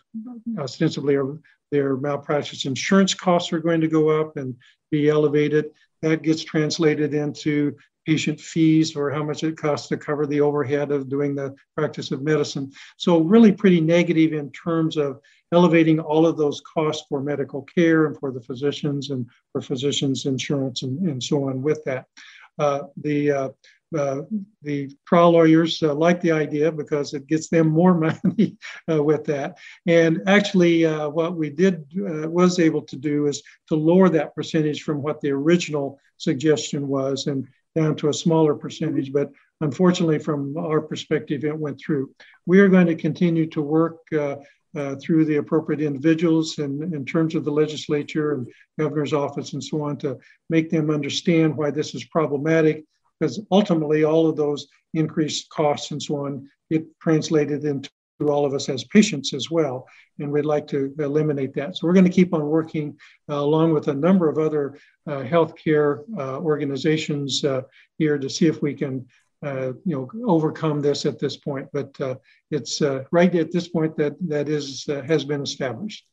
ostensibly 0.59 1.17
are, 1.17 1.39
their 1.71 1.97
malpractice 1.97 2.65
insurance 2.65 3.15
costs 3.15 3.53
are 3.53 3.59
going 3.59 3.81
to 3.81 3.89
go 3.89 4.09
up 4.09 4.37
and 4.37 4.55
be 4.91 5.09
elevated. 5.09 5.71
That 6.03 6.23
gets 6.23 6.43
translated 6.43 7.13
into 7.15 7.77
patient 8.07 8.41
fees 8.41 8.97
or 8.97 9.11
how 9.11 9.23
much 9.23 9.45
it 9.45 9.57
costs 9.57 9.89
to 9.89 9.97
cover 9.97 10.27
the 10.27 10.41
overhead 10.41 10.91
of 10.91 11.11
doing 11.11 11.35
the 11.35 11.55
practice 11.77 12.11
of 12.11 12.23
medicine. 12.23 12.73
So, 12.97 13.19
really, 13.19 13.53
pretty 13.53 13.81
negative 13.81 14.33
in 14.33 14.51
terms 14.53 14.97
of 14.97 15.21
elevating 15.53 16.01
all 16.01 16.27
of 16.27 16.39
those 16.39 16.63
costs 16.63 17.05
for 17.09 17.21
medical 17.21 17.63
care 17.63 18.07
and 18.07 18.17
for 18.19 18.31
the 18.33 18.41
physicians 18.41 19.11
and 19.11 19.27
for 19.53 19.61
physicians' 19.61 20.25
insurance 20.25 20.83
and, 20.83 20.99
and 21.07 21.23
so 21.23 21.49
on 21.51 21.61
with 21.61 21.85
that. 21.85 22.07
Uh, 22.59 22.85
the 22.97 23.31
uh, 23.31 23.49
uh, 23.97 24.23
the 24.63 24.91
trial 25.07 25.31
lawyers 25.31 25.83
uh, 25.83 25.95
like 25.95 26.21
the 26.21 26.33
idea 26.33 26.71
because 26.71 27.15
it 27.15 27.27
gets 27.27 27.49
them 27.49 27.69
more 27.69 27.95
money 28.25 28.57
uh, 28.91 29.03
with 29.03 29.25
that. 29.25 29.57
And 29.87 30.23
actually, 30.27 30.85
uh, 30.85 31.09
what 31.09 31.37
we 31.37 31.51
did 31.51 31.87
uh, 31.99 32.29
was 32.29 32.59
able 32.59 32.83
to 32.83 32.97
do 32.97 33.27
is 33.27 33.43
to 33.69 33.75
lower 33.75 34.09
that 34.11 34.35
percentage 34.35 34.83
from 34.83 35.03
what 35.03 35.21
the 35.21 35.31
original 35.31 35.99
suggestion 36.19 36.89
was 36.89 37.27
and 37.27 37.47
down 37.75 37.97
to 37.97 38.09
a 38.09 38.15
smaller 38.15 38.55
percentage. 38.55 39.13
But 39.13 39.31
unfortunately, 39.61 40.19
from 40.19 40.57
our 40.57 40.81
perspective, 40.81 41.45
it 41.45 41.57
went 41.57 41.81
through. 41.81 42.15
We 42.47 42.61
are 42.61 42.69
going 42.69 42.87
to 42.87 42.95
continue 42.95 43.47
to 43.51 43.63
work. 43.63 43.99
Uh, 44.77 44.95
through 45.03 45.25
the 45.25 45.37
appropriate 45.37 45.81
individuals 45.81 46.59
and 46.59 46.95
in 46.95 47.05
terms 47.05 47.35
of 47.35 47.45
the 47.45 47.51
legislature 47.51 48.35
and 48.35 48.47
governor's 48.79 49.15
office 49.15 49.55
and 49.55 49.65
so 49.65 49.83
on 49.83 49.97
to 49.97 50.17
make 50.51 50.71
them 50.71 50.91
understand 50.91 51.57
why 51.57 51.69
this 51.69 51.97
is 51.97 52.05
problematic 52.05 52.85
because 53.19 53.41
ultimately 53.51 54.05
all 54.05 54.29
of 54.29 54.37
those 54.37 54.69
increased 54.95 55.49
costs 55.51 55.91
and 55.91 56.03
so 56.03 56.27
on 56.27 56.49
get 56.71 56.85
translated 57.01 57.65
into 57.65 57.91
all 58.27 58.45
of 58.45 58.55
us 58.55 58.69
as 58.69 58.85
patients 58.85 59.33
as 59.33 59.51
well. 59.51 59.87
And 60.19 60.33
we'd 60.33 60.45
like 60.45 60.67
to 60.69 60.93
eliminate 60.99 61.55
that. 61.55 61.77
So 61.77 61.87
we're 61.87 61.93
going 61.93 62.05
to 62.05 62.11
keep 62.11 62.35
on 62.35 62.45
working 62.47 62.99
uh, 63.29 63.37
along 63.37 63.73
with 63.73 63.89
a 63.89 63.95
number 63.95 64.29
of 64.29 64.39
other 64.39 64.79
uh, 65.07 65.23
healthcare 65.23 66.03
uh, 66.19 66.39
organizations 66.39 67.45
uh, 67.45 67.63
here 67.99 68.19
to 68.19 68.29
see 68.29 68.47
if 68.47 68.61
we 68.61 68.75
can, 68.75 69.07
uh, 69.45 69.73
you 69.85 69.95
know, 69.95 70.11
overcome 70.27 70.83
this 70.83 71.07
at 71.07 71.19
this 71.19 71.37
point. 71.37 71.69
But 71.73 71.99
uh, 72.01 72.17
it's 72.51 72.81
right 73.13 73.35
at 73.35 73.53
this 73.53 73.69
point 73.69 73.97
that 73.99 74.17
that 74.29 74.49
is 74.49 74.85
has 74.87 75.25
been 75.25 75.43
established. 75.43 76.05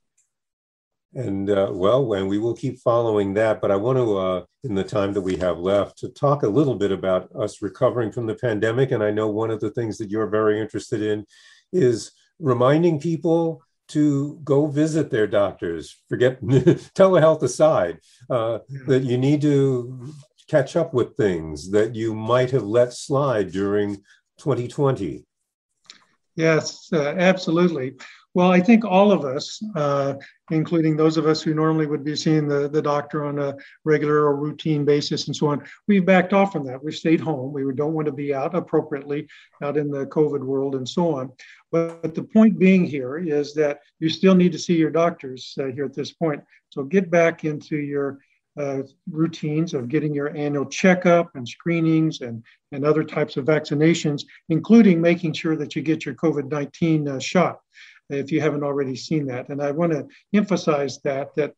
And 1.15 1.49
uh, 1.49 1.69
well, 1.71 2.13
and 2.13 2.28
we 2.28 2.39
will 2.39 2.56
keep 2.56 2.80
following 2.80 3.34
that. 3.36 3.62
But 3.62 3.71
I 3.71 3.78
want 3.78 3.97
to, 3.97 4.17
uh, 4.17 4.43
in 4.65 4.75
the 4.75 4.84
time 4.84 5.13
that 5.13 5.21
we 5.21 5.38
have 5.38 5.58
left, 5.58 5.97
to 5.99 6.10
talk 6.10 6.43
a 6.43 6.47
little 6.47 6.75
bit 6.75 6.91
about 6.91 7.34
us 7.36 7.62
recovering 7.62 8.12
from 8.12 8.25
the 8.25 8.36
pandemic. 8.36 8.91
And 8.91 9.01
I 9.01 9.12
know 9.12 9.30
one 9.30 9.49
of 9.49 9.62
the 9.62 9.71
things 9.71 9.97
that 9.97 10.10
you're 10.10 10.28
very 10.28 10.60
interested 10.60 11.01
in 11.01 11.25
is 11.71 12.12
reminding 12.39 12.99
people 12.99 13.62
to 13.88 14.39
go 14.43 14.67
visit 14.67 15.10
their 15.10 15.28
doctors. 15.28 15.95
Forget 16.10 16.41
telehealth 16.41 17.43
aside, 17.43 17.99
uh, 18.30 18.60
that 18.88 19.04
you 19.04 19.17
need 19.17 19.41
to 19.41 20.13
catch 20.49 20.75
up 20.75 20.93
with 20.93 21.15
things 21.15 21.71
that 21.71 21.95
you 21.95 22.13
might 22.13 22.51
have 22.51 22.63
let 22.63 22.93
slide 22.93 23.51
during 23.51 23.95
2020. 24.38 25.25
Yes, 26.36 26.89
uh, 26.91 27.15
absolutely. 27.17 27.95
Well, 28.36 28.52
I 28.52 28.60
think 28.60 28.84
all 28.84 29.13
of 29.13 29.24
us, 29.24 29.63
uh, 29.78 30.15
including 30.52 30.98
those 30.98 31.15
of 31.15 31.26
us 31.26 31.41
who 31.41 31.54
normally 31.54 31.88
would 31.88 32.04
be 32.04 32.17
seeing 32.17 32.50
the, 32.50 32.67
the 32.67 32.82
doctor 32.82 33.24
on 33.24 33.39
a 33.39 33.56
regular 33.86 34.26
or 34.26 34.36
routine 34.36 34.84
basis 34.84 35.28
and 35.28 35.36
so 35.36 35.48
on, 35.48 35.63
we've 35.88 36.06
backed 36.06 36.34
off 36.34 36.52
from 36.52 36.65
that. 36.65 36.84
We've 36.84 36.93
stayed 36.93 37.21
home. 37.21 37.54
We 37.54 37.63
don't 37.74 37.93
want 37.93 38.08
to 38.08 38.12
be 38.12 38.34
out 38.34 38.54
appropriately 38.54 39.30
out 39.63 39.78
in 39.78 39.89
the 39.89 40.06
COVID 40.08 40.41
world 40.41 40.76
and 40.76 40.88
so 40.88 41.15
on. 41.15 41.32
But 41.71 42.13
the 42.13 42.24
point 42.24 42.60
being 42.60 42.84
here 42.84 43.17
is 43.17 43.54
that 43.54 43.80
you 44.00 44.10
still 44.10 44.36
need 44.36 44.52
to 44.52 44.60
see 44.60 44.76
your 44.76 44.91
doctors 44.91 45.56
uh, 45.58 45.67
here 45.67 45.86
at 45.86 45.95
this 45.95 46.12
point. 46.12 46.43
So 46.71 46.84
get 46.84 47.10
back 47.10 47.45
into 47.45 47.78
your 47.78 48.19
uh, 48.60 48.82
routines 49.10 49.74
of 49.74 49.88
getting 49.88 50.13
your 50.13 50.36
annual 50.36 50.65
checkup 50.65 51.34
and 51.36 51.48
screenings 51.48 52.19
and, 52.19 52.43
and 52.74 52.86
other 52.86 53.04
types 53.06 53.38
of 53.38 53.45
vaccinations, 53.45 54.24
including 54.50 55.00
making 55.00 55.34
sure 55.34 55.56
that 55.56 55.74
you 55.74 55.82
get 55.82 56.06
your 56.06 56.15
COVID 56.15 56.52
19 56.52 57.08
uh, 57.08 57.19
shot 57.19 57.60
if 58.10 58.32
you 58.32 58.41
haven't 58.41 58.63
already 58.63 58.96
seen 58.96 59.26
that. 59.28 59.50
And 59.50 59.62
I 59.62 59.72
want 59.72 59.91
to 59.91 60.08
emphasize 60.34 61.00
that 61.04 61.36
that 61.36 61.54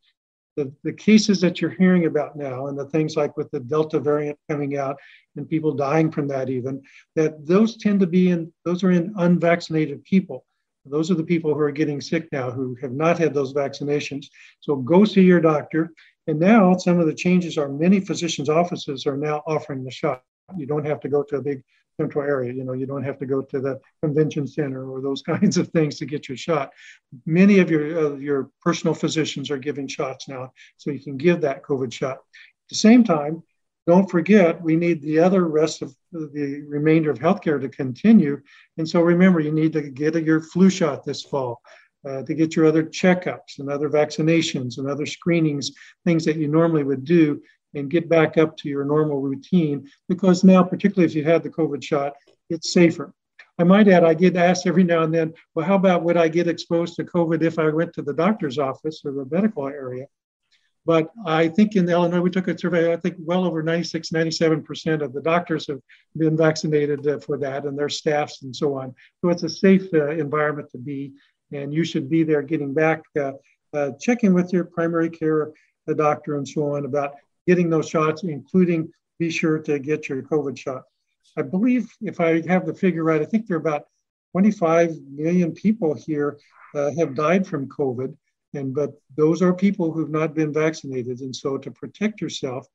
the, 0.56 0.72
the 0.82 0.92
cases 0.92 1.40
that 1.40 1.60
you're 1.60 1.70
hearing 1.70 2.06
about 2.06 2.36
now 2.36 2.66
and 2.66 2.76
the 2.76 2.86
things 2.86 3.16
like 3.16 3.36
with 3.36 3.48
the 3.52 3.60
Delta 3.60 4.00
variant 4.00 4.36
coming 4.50 4.76
out 4.76 4.96
and 5.36 5.48
people 5.48 5.72
dying 5.72 6.10
from 6.10 6.26
that 6.28 6.50
even, 6.50 6.82
that 7.14 7.46
those 7.46 7.76
tend 7.76 8.00
to 8.00 8.08
be 8.08 8.30
in 8.30 8.52
those 8.64 8.82
are 8.82 8.90
in 8.90 9.14
unvaccinated 9.18 10.02
people. 10.04 10.44
Those 10.84 11.10
are 11.10 11.14
the 11.14 11.22
people 11.22 11.54
who 11.54 11.60
are 11.60 11.70
getting 11.70 12.00
sick 12.00 12.28
now 12.32 12.50
who 12.50 12.76
have 12.80 12.92
not 12.92 13.18
had 13.18 13.34
those 13.34 13.52
vaccinations. 13.52 14.26
So 14.60 14.76
go 14.76 15.04
see 15.04 15.22
your 15.22 15.40
doctor. 15.40 15.92
And 16.26 16.40
now 16.40 16.76
some 16.76 16.98
of 16.98 17.06
the 17.06 17.14
changes 17.14 17.56
are 17.56 17.68
many 17.68 18.00
physicians' 18.00 18.48
offices 18.48 19.06
are 19.06 19.16
now 19.16 19.42
offering 19.46 19.84
the 19.84 19.90
shot. 19.90 20.22
You 20.56 20.66
don't 20.66 20.86
have 20.86 21.00
to 21.00 21.08
go 21.08 21.22
to 21.22 21.36
a 21.36 21.42
big 21.42 21.62
central 22.00 22.24
area. 22.24 22.52
You 22.52 22.64
know, 22.64 22.72
you 22.72 22.86
don't 22.86 23.02
have 23.02 23.18
to 23.18 23.26
go 23.26 23.42
to 23.42 23.60
the 23.60 23.80
convention 24.02 24.46
center 24.46 24.90
or 24.90 25.00
those 25.00 25.22
kinds 25.32 25.56
of 25.56 25.68
things 25.68 25.98
to 25.98 26.06
get 26.06 26.28
your 26.28 26.36
shot. 26.36 26.72
Many 27.26 27.58
of 27.58 27.70
your 27.70 27.84
uh, 27.98 28.16
your 28.16 28.50
personal 28.62 28.94
physicians 28.94 29.50
are 29.50 29.58
giving 29.58 29.88
shots 29.88 30.28
now, 30.28 30.52
so 30.76 30.90
you 30.90 31.00
can 31.00 31.16
give 31.16 31.40
that 31.42 31.62
COVID 31.62 31.92
shot. 31.92 32.16
At 32.16 32.70
the 32.70 32.76
same 32.76 33.04
time, 33.04 33.42
don't 33.86 34.10
forget 34.10 34.62
we 34.62 34.76
need 34.76 35.00
the 35.02 35.18
other 35.18 35.46
rest 35.46 35.82
of 35.82 35.94
the 36.12 36.64
remainder 36.68 37.10
of 37.10 37.18
healthcare 37.18 37.60
to 37.60 37.68
continue. 37.68 38.40
And 38.76 38.88
so 38.88 39.00
remember, 39.00 39.40
you 39.40 39.52
need 39.52 39.72
to 39.74 39.82
get 39.82 40.14
your 40.24 40.40
flu 40.40 40.70
shot 40.70 41.04
this 41.04 41.22
fall. 41.22 41.60
Uh, 42.08 42.22
to 42.22 42.32
get 42.32 42.54
your 42.54 42.64
other 42.64 42.84
checkups 42.84 43.58
and 43.58 43.68
other 43.68 43.90
vaccinations 43.90 44.78
and 44.78 44.88
other 44.88 45.04
screenings, 45.04 45.72
things 46.04 46.24
that 46.24 46.36
you 46.36 46.46
normally 46.46 46.84
would 46.84 47.04
do 47.04 47.42
and 47.74 47.90
get 47.90 48.08
back 48.08 48.38
up 48.38 48.56
to 48.58 48.68
your 48.68 48.84
normal 48.84 49.20
routine 49.20 49.88
because 50.08 50.44
now, 50.44 50.62
particularly 50.62 51.06
if 51.06 51.14
you've 51.14 51.26
had 51.26 51.42
the 51.42 51.50
COVID 51.50 51.82
shot, 51.82 52.14
it's 52.50 52.72
safer. 52.72 53.12
I 53.58 53.64
might 53.64 53.88
add, 53.88 54.04
I 54.04 54.14
get 54.14 54.36
asked 54.36 54.66
every 54.66 54.84
now 54.84 55.02
and 55.02 55.12
then, 55.12 55.34
well, 55.54 55.66
how 55.66 55.74
about 55.74 56.04
would 56.04 56.16
I 56.16 56.28
get 56.28 56.48
exposed 56.48 56.94
to 56.96 57.04
COVID 57.04 57.42
if 57.42 57.58
I 57.58 57.68
went 57.70 57.92
to 57.94 58.02
the 58.02 58.14
doctor's 58.14 58.58
office 58.58 59.02
or 59.04 59.12
the 59.12 59.26
medical 59.30 59.66
area? 59.66 60.06
But 60.86 61.10
I 61.26 61.48
think 61.48 61.76
in 61.76 61.88
Illinois, 61.88 62.20
we 62.20 62.30
took 62.30 62.48
a 62.48 62.56
survey, 62.56 62.92
I 62.92 62.96
think 62.96 63.16
well 63.18 63.44
over 63.44 63.62
96, 63.62 64.10
97% 64.10 65.02
of 65.02 65.12
the 65.12 65.20
doctors 65.20 65.66
have 65.66 65.80
been 66.16 66.36
vaccinated 66.36 67.06
uh, 67.06 67.18
for 67.18 67.36
that 67.38 67.64
and 67.64 67.76
their 67.76 67.90
staffs 67.90 68.42
and 68.42 68.54
so 68.54 68.78
on. 68.78 68.94
So 69.20 69.28
it's 69.28 69.42
a 69.42 69.48
safe 69.50 69.92
uh, 69.92 70.10
environment 70.10 70.70
to 70.70 70.78
be, 70.78 71.12
and 71.52 71.74
you 71.74 71.84
should 71.84 72.08
be 72.08 72.22
there 72.22 72.42
getting 72.42 72.72
back, 72.72 73.02
uh, 73.20 73.32
uh 73.74 73.90
checking 74.00 74.32
with 74.32 74.50
your 74.52 74.64
primary 74.64 75.10
care 75.10 75.52
doctor 75.94 76.36
and 76.36 76.46
so 76.46 76.74
on 76.74 76.84
about 76.84 77.14
getting 77.48 77.70
those 77.70 77.88
shots, 77.88 78.22
including 78.22 78.92
be 79.18 79.30
sure 79.30 79.58
to 79.58 79.78
get 79.78 80.08
your 80.08 80.22
COVID 80.22 80.56
shot. 80.56 80.82
I 81.36 81.42
believe, 81.42 81.90
if 82.02 82.20
I 82.20 82.46
have 82.46 82.66
the 82.66 82.74
figure 82.74 83.02
right, 83.02 83.22
I 83.22 83.24
think 83.24 83.46
there 83.46 83.56
are 83.56 83.60
about 83.60 83.86
25 84.32 84.94
million 85.10 85.52
people 85.52 85.94
here 85.94 86.38
uh, 86.74 86.90
have 86.98 87.14
died 87.14 87.46
from 87.46 87.66
COVID, 87.68 88.14
and 88.54 88.74
but 88.74 88.92
those 89.16 89.40
are 89.40 89.54
people 89.54 89.90
who've 89.90 90.10
not 90.10 90.34
been 90.34 90.52
vaccinated. 90.52 91.20
And 91.20 91.34
so, 91.34 91.56
to 91.56 91.70
protect 91.70 92.20
yourself 92.20 92.66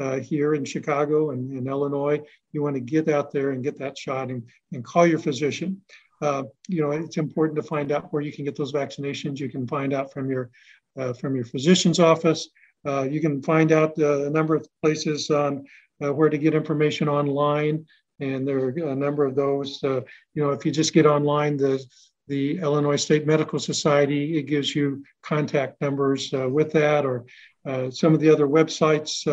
uh, 0.00 0.20
here 0.20 0.54
in 0.54 0.64
Chicago 0.64 1.30
and 1.30 1.52
in 1.52 1.66
Illinois, 1.66 2.20
you 2.52 2.62
want 2.62 2.76
to 2.76 2.80
get 2.80 3.08
out 3.08 3.32
there 3.32 3.50
and 3.50 3.64
get 3.64 3.78
that 3.78 3.98
shot 3.98 4.30
and, 4.30 4.42
and 4.72 4.84
call 4.84 5.06
your 5.06 5.18
physician. 5.18 5.80
Uh, 6.22 6.44
you 6.68 6.82
know, 6.82 6.92
it's 6.92 7.16
important 7.16 7.56
to 7.56 7.62
find 7.62 7.90
out 7.90 8.12
where 8.12 8.22
you 8.22 8.32
can 8.32 8.44
get 8.44 8.56
those 8.56 8.72
vaccinations. 8.72 9.40
You 9.40 9.48
can 9.48 9.66
find 9.66 9.92
out 9.92 10.12
from 10.12 10.30
your 10.30 10.50
uh, 10.98 11.12
from 11.14 11.34
your 11.34 11.44
physician's 11.44 11.98
office. 11.98 12.48
Uh, 12.86 13.02
you 13.02 13.20
can 13.20 13.42
find 13.42 13.72
out 13.72 13.98
uh, 13.98 14.26
a 14.26 14.30
number 14.30 14.54
of 14.54 14.66
places 14.82 15.30
on 15.30 15.64
uh, 16.02 16.12
where 16.12 16.30
to 16.30 16.38
get 16.38 16.54
information 16.54 17.08
online, 17.08 17.84
and 18.20 18.46
there 18.46 18.58
are 18.58 18.70
a 18.70 18.96
number 18.96 19.24
of 19.24 19.34
those. 19.34 19.82
Uh, 19.84 20.00
you 20.34 20.42
know, 20.42 20.50
if 20.50 20.64
you 20.64 20.72
just 20.72 20.92
get 20.92 21.06
online, 21.06 21.56
the 21.56 21.82
the 22.28 22.58
Illinois 22.58 22.96
State 22.96 23.26
Medical 23.26 23.58
Society, 23.58 24.38
it 24.38 24.42
gives 24.42 24.74
you 24.74 25.02
contact 25.22 25.80
numbers 25.80 26.32
uh, 26.32 26.48
with 26.48 26.72
that, 26.72 27.04
or 27.04 27.24
uh, 27.66 27.90
some 27.90 28.14
of 28.14 28.20
the 28.20 28.30
other 28.30 28.46
websites 28.46 29.24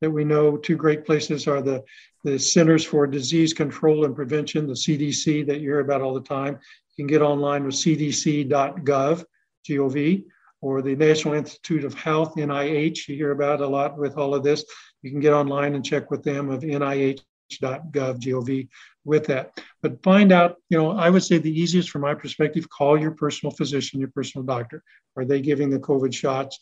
that 0.00 0.10
we 0.10 0.24
know. 0.24 0.56
Two 0.56 0.76
great 0.76 1.04
places 1.04 1.46
are 1.46 1.60
the 1.60 1.82
the 2.24 2.38
Centers 2.38 2.84
for 2.84 3.06
Disease 3.06 3.52
Control 3.52 4.04
and 4.04 4.16
Prevention, 4.16 4.66
the 4.66 4.72
CDC, 4.72 5.46
that 5.46 5.60
you 5.60 5.68
hear 5.68 5.80
about 5.80 6.02
all 6.02 6.14
the 6.14 6.20
time. 6.20 6.58
You 6.96 7.04
can 7.04 7.06
get 7.06 7.22
online 7.22 7.64
with 7.64 7.74
cdc.gov, 7.74 9.24
G-O-V, 9.64 10.24
or 10.66 10.82
the 10.82 10.96
National 10.96 11.34
Institute 11.34 11.84
of 11.84 11.94
Health, 11.94 12.34
NIH. 12.34 13.06
You 13.06 13.14
hear 13.14 13.30
about 13.30 13.60
a 13.60 13.66
lot 13.66 13.96
with 13.96 14.16
all 14.16 14.34
of 14.34 14.42
this. 14.42 14.64
You 15.02 15.12
can 15.12 15.20
get 15.20 15.32
online 15.32 15.76
and 15.76 15.84
check 15.84 16.10
with 16.10 16.24
them 16.24 16.50
of 16.50 16.62
NIH 16.62 17.20
nih.gov 17.52 18.68
with 19.04 19.26
that. 19.26 19.52
But 19.80 20.02
find 20.02 20.32
out, 20.32 20.56
you 20.68 20.76
know, 20.76 20.90
I 20.90 21.08
would 21.08 21.22
say 21.22 21.38
the 21.38 21.60
easiest 21.60 21.90
from 21.90 22.02
my 22.02 22.14
perspective, 22.14 22.68
call 22.68 22.98
your 22.98 23.12
personal 23.12 23.52
physician, 23.52 24.00
your 24.00 24.10
personal 24.10 24.44
doctor. 24.44 24.82
Are 25.16 25.24
they 25.24 25.40
giving 25.40 25.70
the 25.70 25.78
COVID 25.78 26.12
shots? 26.12 26.58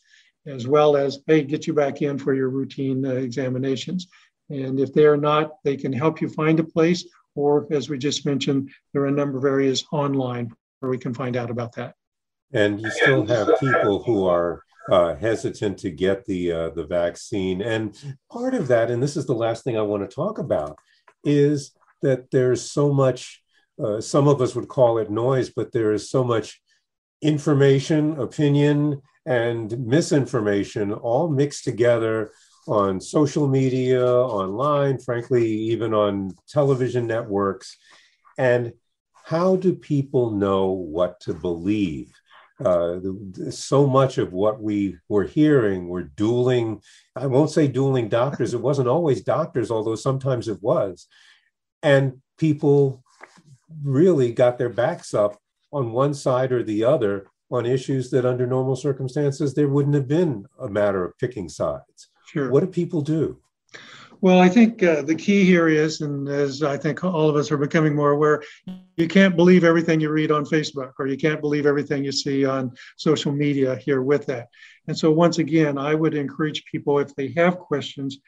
As 0.47 0.67
well 0.67 0.99
as, 0.99 1.21
hey, 1.27 1.43
get 1.43 1.67
you 1.67 1.73
back 1.73 2.03
in 2.03 2.19
for 2.19 2.35
your 2.35 2.51
routine 2.51 3.07
uh, 3.07 3.13
examinations. 3.13 4.09
And 4.51 4.79
if 4.79 4.93
they're 4.93 5.17
not, 5.17 5.53
they 5.65 5.79
can 5.79 5.95
help 5.95 6.21
you 6.21 6.29
find 6.29 6.61
a 6.61 6.65
place. 6.65 7.07
Or 7.35 7.67
as 7.71 7.89
we 7.89 7.97
just 7.97 8.27
mentioned, 8.27 8.71
there 8.93 9.03
are 9.03 9.07
a 9.07 9.21
number 9.21 9.39
of 9.39 9.47
areas 9.47 9.87
online 9.91 10.55
where 10.81 10.91
we 10.91 10.99
can 10.99 11.15
find 11.15 11.37
out 11.37 11.51
about 11.51 11.75
that. 11.77 11.95
And 12.55 12.81
you 12.81 12.91
still 12.91 13.27
have 13.27 13.61
people 13.61 14.03
who 14.03 14.27
are 14.27 14.63
uh, 14.91 15.17
hesitant 15.17 15.79
to 15.79 15.91
get 15.91 16.25
the 16.25 16.53
uh, 16.53 16.71
the 16.71 16.87
vaccine, 16.87 17.63
and 17.63 17.97
part 18.31 18.55
of 18.55 18.69
that, 18.69 18.91
and 18.91 19.03
this 19.03 19.17
is 19.17 19.27
the 19.27 19.35
last 19.35 19.65
thing 19.65 19.77
I 19.77 19.83
want 19.83 20.09
to 20.09 20.15
talk 20.15 20.39
about, 20.39 20.79
is 21.25 21.73
that 22.03 22.31
there's 22.31 22.63
so 22.71 22.93
much. 22.93 23.43
Uh, 23.83 24.01
some 24.01 24.29
of 24.29 24.41
us 24.41 24.55
would 24.55 24.69
call 24.69 24.99
it 24.99 25.11
noise, 25.11 25.51
but 25.51 25.73
there 25.73 25.93
is 25.93 26.09
so 26.09 26.23
much 26.23 26.63
information, 27.23 28.21
opinion, 28.21 29.03
and 29.27 29.77
misinformation 29.87 30.93
all 30.93 31.29
mixed 31.29 31.65
together 31.65 32.31
on 32.69 33.01
social 33.01 33.49
media, 33.49 34.07
online, 34.07 34.99
frankly, 34.99 35.51
even 35.51 35.93
on 35.93 36.31
television 36.49 37.07
networks. 37.07 37.77
And 38.39 38.75
how 39.25 39.57
do 39.57 39.75
people 39.75 40.31
know 40.31 40.71
what 40.71 41.21
to 41.21 41.35
believe? 41.35 42.13
Uh, 42.65 43.01
so 43.51 43.87
much 43.87 44.19
of 44.19 44.33
what 44.33 44.63
we 44.63 44.97
were 45.09 45.25
hearing 45.25 45.89
were 45.89 46.05
dueling, 46.05 46.81
I 47.15 47.27
won't 47.27 47.51
say 47.51 47.69
dueling 47.69 48.09
doctors, 48.09 48.55
it 48.55 48.61
wasn't 48.61 48.89
always 48.89 49.23
doctors, 49.23 49.71
although 49.71 49.95
sometimes 49.95 50.49
it 50.49 50.63
was. 50.63 51.07
And 51.83 52.21
people 52.39 53.05
really 53.83 54.33
got 54.33 54.59
their 54.59 54.69
backs 54.69 55.15
up 55.15 55.37
on 55.73 55.93
one 55.93 56.15
side 56.15 56.53
or 56.53 56.63
the 56.63 56.85
other 56.85 57.27
on 57.51 57.67
issues 57.67 58.11
that 58.11 58.25
under 58.25 58.47
normal 58.47 58.77
circumstances 58.77 59.55
there 59.55 59.69
wouldn't 59.69 59.95
have 59.95 60.09
been 60.09 60.47
a 60.61 60.69
matter 60.69 61.05
of 61.05 61.17
picking 61.19 61.49
sides. 61.49 62.09
Sure. 62.27 62.51
What 62.51 62.61
do 62.61 62.67
people 62.67 63.03
do? 63.03 63.39
Well, 64.21 64.39
I 64.39 64.49
think 64.49 64.83
uh, 64.83 65.03
the 65.03 65.15
key 65.15 65.45
here 65.45 65.69
is, 65.69 66.01
and 66.01 66.29
as 66.29 66.63
I 66.63 66.77
think 66.77 67.05
all 67.05 67.29
of 67.29 67.37
us 67.37 67.51
are 67.51 67.57
becoming 67.57 67.95
more 67.95 68.13
aware, 68.13 68.43
you 68.97 69.09
can't 69.09 69.37
believe 69.37 69.65
everything 69.65 70.01
you 70.01 70.11
read 70.11 70.31
on 70.31 70.45
Facebook 70.45 70.93
or 70.99 71.07
you 71.07 71.17
can't 71.17 71.41
believe 71.41 71.67
everything 71.67 72.05
you 72.05 72.13
see 72.13 72.45
on 72.45 72.73
social 72.97 73.33
media 73.33 73.77
here 73.77 74.03
with 74.03 74.27
that. 74.27 74.49
And 74.89 74.97
so, 74.97 75.11
once 75.11 75.39
again, 75.39 75.79
I 75.79 75.95
would 75.95 76.15
encourage 76.15 76.65
people, 76.65 76.99
if 76.99 77.15
they 77.15 77.33
have 77.37 77.59
questions, 77.59 78.19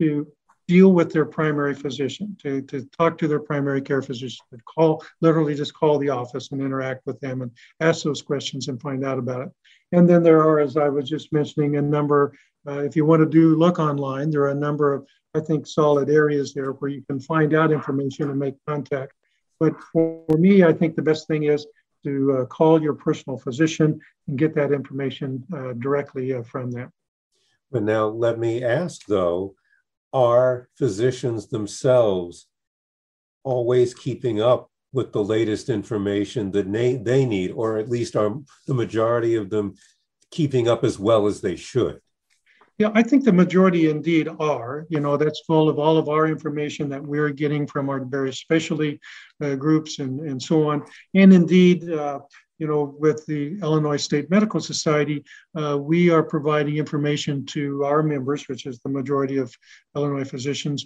to 0.00 0.26
deal 0.68 0.92
with 0.92 1.12
their 1.12 1.24
primary 1.24 1.74
physician, 1.74 2.36
to, 2.42 2.60
to 2.62 2.84
talk 2.98 3.16
to 3.18 3.28
their 3.28 3.40
primary 3.40 3.80
care 3.80 4.02
physician, 4.02 4.44
to 4.52 4.58
call, 4.64 5.04
literally 5.20 5.54
just 5.54 5.74
call 5.74 5.98
the 5.98 6.08
office 6.08 6.50
and 6.50 6.60
interact 6.60 7.06
with 7.06 7.18
them 7.20 7.42
and 7.42 7.50
ask 7.80 8.02
those 8.02 8.22
questions 8.22 8.68
and 8.68 8.80
find 8.80 9.04
out 9.04 9.18
about 9.18 9.42
it. 9.42 9.48
And 9.92 10.08
then 10.08 10.22
there 10.22 10.40
are, 10.40 10.58
as 10.58 10.76
I 10.76 10.88
was 10.88 11.08
just 11.08 11.32
mentioning, 11.32 11.76
a 11.76 11.82
number, 11.82 12.36
uh, 12.66 12.80
if 12.80 12.96
you 12.96 13.04
want 13.04 13.20
to 13.20 13.28
do 13.28 13.54
look 13.54 13.78
online, 13.78 14.30
there 14.30 14.42
are 14.42 14.50
a 14.50 14.54
number 14.54 14.92
of, 14.92 15.06
I 15.36 15.40
think, 15.40 15.66
solid 15.66 16.08
areas 16.08 16.54
there 16.54 16.72
where 16.72 16.90
you 16.90 17.02
can 17.08 17.20
find 17.20 17.54
out 17.54 17.70
information 17.72 18.30
and 18.30 18.38
make 18.38 18.54
contact. 18.66 19.12
But 19.60 19.74
for, 19.92 20.22
for 20.28 20.38
me, 20.38 20.64
I 20.64 20.72
think 20.72 20.96
the 20.96 21.02
best 21.02 21.26
thing 21.26 21.44
is 21.44 21.66
to 22.04 22.38
uh, 22.38 22.44
call 22.46 22.80
your 22.80 22.94
personal 22.94 23.38
physician 23.38 24.00
and 24.28 24.38
get 24.38 24.54
that 24.54 24.72
information 24.72 25.44
uh, 25.52 25.72
directly 25.74 26.32
uh, 26.32 26.42
from 26.42 26.70
them. 26.70 26.92
But 27.70 27.82
now 27.82 28.06
let 28.06 28.38
me 28.38 28.62
ask 28.62 29.06
though, 29.06 29.54
are 30.12 30.68
physicians 30.78 31.48
themselves 31.48 32.46
always 33.42 33.92
keeping 33.92 34.40
up 34.40 34.70
with 34.92 35.12
the 35.12 35.22
latest 35.22 35.68
information 35.68 36.52
that 36.52 36.72
they, 36.72 36.96
they 36.96 37.26
need, 37.26 37.50
or 37.50 37.76
at 37.76 37.90
least 37.90 38.16
are 38.16 38.34
the 38.66 38.74
majority 38.74 39.34
of 39.34 39.50
them 39.50 39.74
keeping 40.30 40.68
up 40.68 40.84
as 40.84 40.98
well 40.98 41.26
as 41.26 41.40
they 41.40 41.56
should? 41.56 42.00
Yeah, 42.78 42.90
I 42.94 43.02
think 43.02 43.24
the 43.24 43.32
majority 43.32 43.88
indeed 43.88 44.28
are. 44.38 44.86
You 44.90 45.00
know, 45.00 45.16
that's 45.16 45.40
full 45.46 45.68
of 45.68 45.78
all 45.78 45.96
of 45.96 46.08
our 46.08 46.26
information 46.26 46.90
that 46.90 47.02
we're 47.02 47.30
getting 47.30 47.66
from 47.66 47.88
our 47.88 48.04
various 48.04 48.38
specialty 48.38 49.00
uh, 49.42 49.54
groups 49.54 49.98
and, 49.98 50.20
and 50.20 50.42
so 50.42 50.68
on. 50.68 50.84
And 51.14 51.32
indeed, 51.32 51.90
uh, 51.90 52.20
you 52.58 52.66
know, 52.66 52.94
with 52.98 53.24
the 53.26 53.58
Illinois 53.60 53.96
State 53.96 54.30
Medical 54.30 54.60
Society, 54.60 55.24
uh, 55.58 55.78
we 55.78 56.10
are 56.10 56.22
providing 56.22 56.76
information 56.76 57.46
to 57.46 57.84
our 57.84 58.02
members, 58.02 58.46
which 58.48 58.66
is 58.66 58.78
the 58.80 58.90
majority 58.90 59.38
of 59.38 59.54
Illinois 59.94 60.24
physicians, 60.24 60.84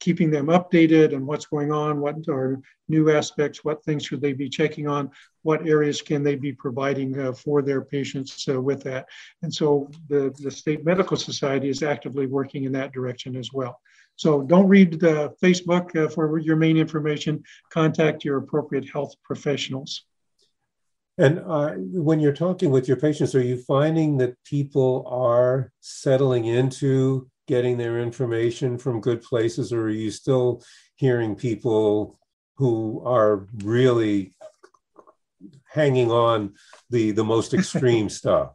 keeping 0.00 0.30
them 0.30 0.46
updated 0.46 1.14
and 1.14 1.26
what's 1.26 1.46
going 1.46 1.72
on, 1.72 2.00
what 2.00 2.16
are 2.28 2.60
new 2.88 3.10
aspects, 3.10 3.64
what 3.64 3.82
things 3.84 4.04
should 4.04 4.20
they 4.20 4.32
be 4.32 4.48
checking 4.48 4.86
on, 4.88 5.10
what 5.42 5.66
areas 5.66 6.02
can 6.02 6.22
they 6.22 6.36
be 6.36 6.52
providing 6.52 7.18
uh, 7.18 7.32
for 7.32 7.62
their 7.62 7.82
patients 7.82 8.46
uh, 8.48 8.60
with 8.60 8.82
that. 8.82 9.06
And 9.42 9.52
so 9.52 9.90
the, 10.08 10.34
the 10.42 10.50
State 10.50 10.84
Medical 10.84 11.16
Society 11.16 11.68
is 11.68 11.82
actively 11.82 12.26
working 12.26 12.64
in 12.64 12.72
that 12.72 12.92
direction 12.92 13.36
as 13.36 13.52
well. 13.52 13.80
So 14.16 14.42
don't 14.42 14.68
read 14.68 14.98
the 14.98 15.34
Facebook 15.42 15.94
uh, 15.94 16.08
for 16.08 16.38
your 16.38 16.56
main 16.56 16.76
information. 16.76 17.42
Contact 17.70 18.24
your 18.24 18.38
appropriate 18.38 18.88
health 18.88 19.14
professionals. 19.22 20.04
And 21.18 21.42
uh, 21.46 21.72
when 21.76 22.20
you're 22.20 22.32
talking 22.32 22.70
with 22.70 22.88
your 22.88 22.98
patients, 22.98 23.34
are 23.34 23.42
you 23.42 23.56
finding 23.56 24.18
that 24.18 24.36
people 24.44 25.06
are 25.08 25.72
settling 25.80 26.44
into 26.44 27.30
getting 27.46 27.78
their 27.78 28.00
information 28.00 28.78
from 28.78 29.00
good 29.00 29.22
places, 29.22 29.72
or 29.72 29.84
are 29.84 29.90
you 29.90 30.10
still 30.10 30.62
hearing 30.96 31.34
people 31.34 32.18
who 32.56 33.02
are 33.04 33.46
really 33.64 34.34
hanging 35.68 36.10
on 36.10 36.54
the 36.90 37.10
the 37.12 37.24
most 37.24 37.54
extreme 37.58 38.08
stuff? 38.08 38.52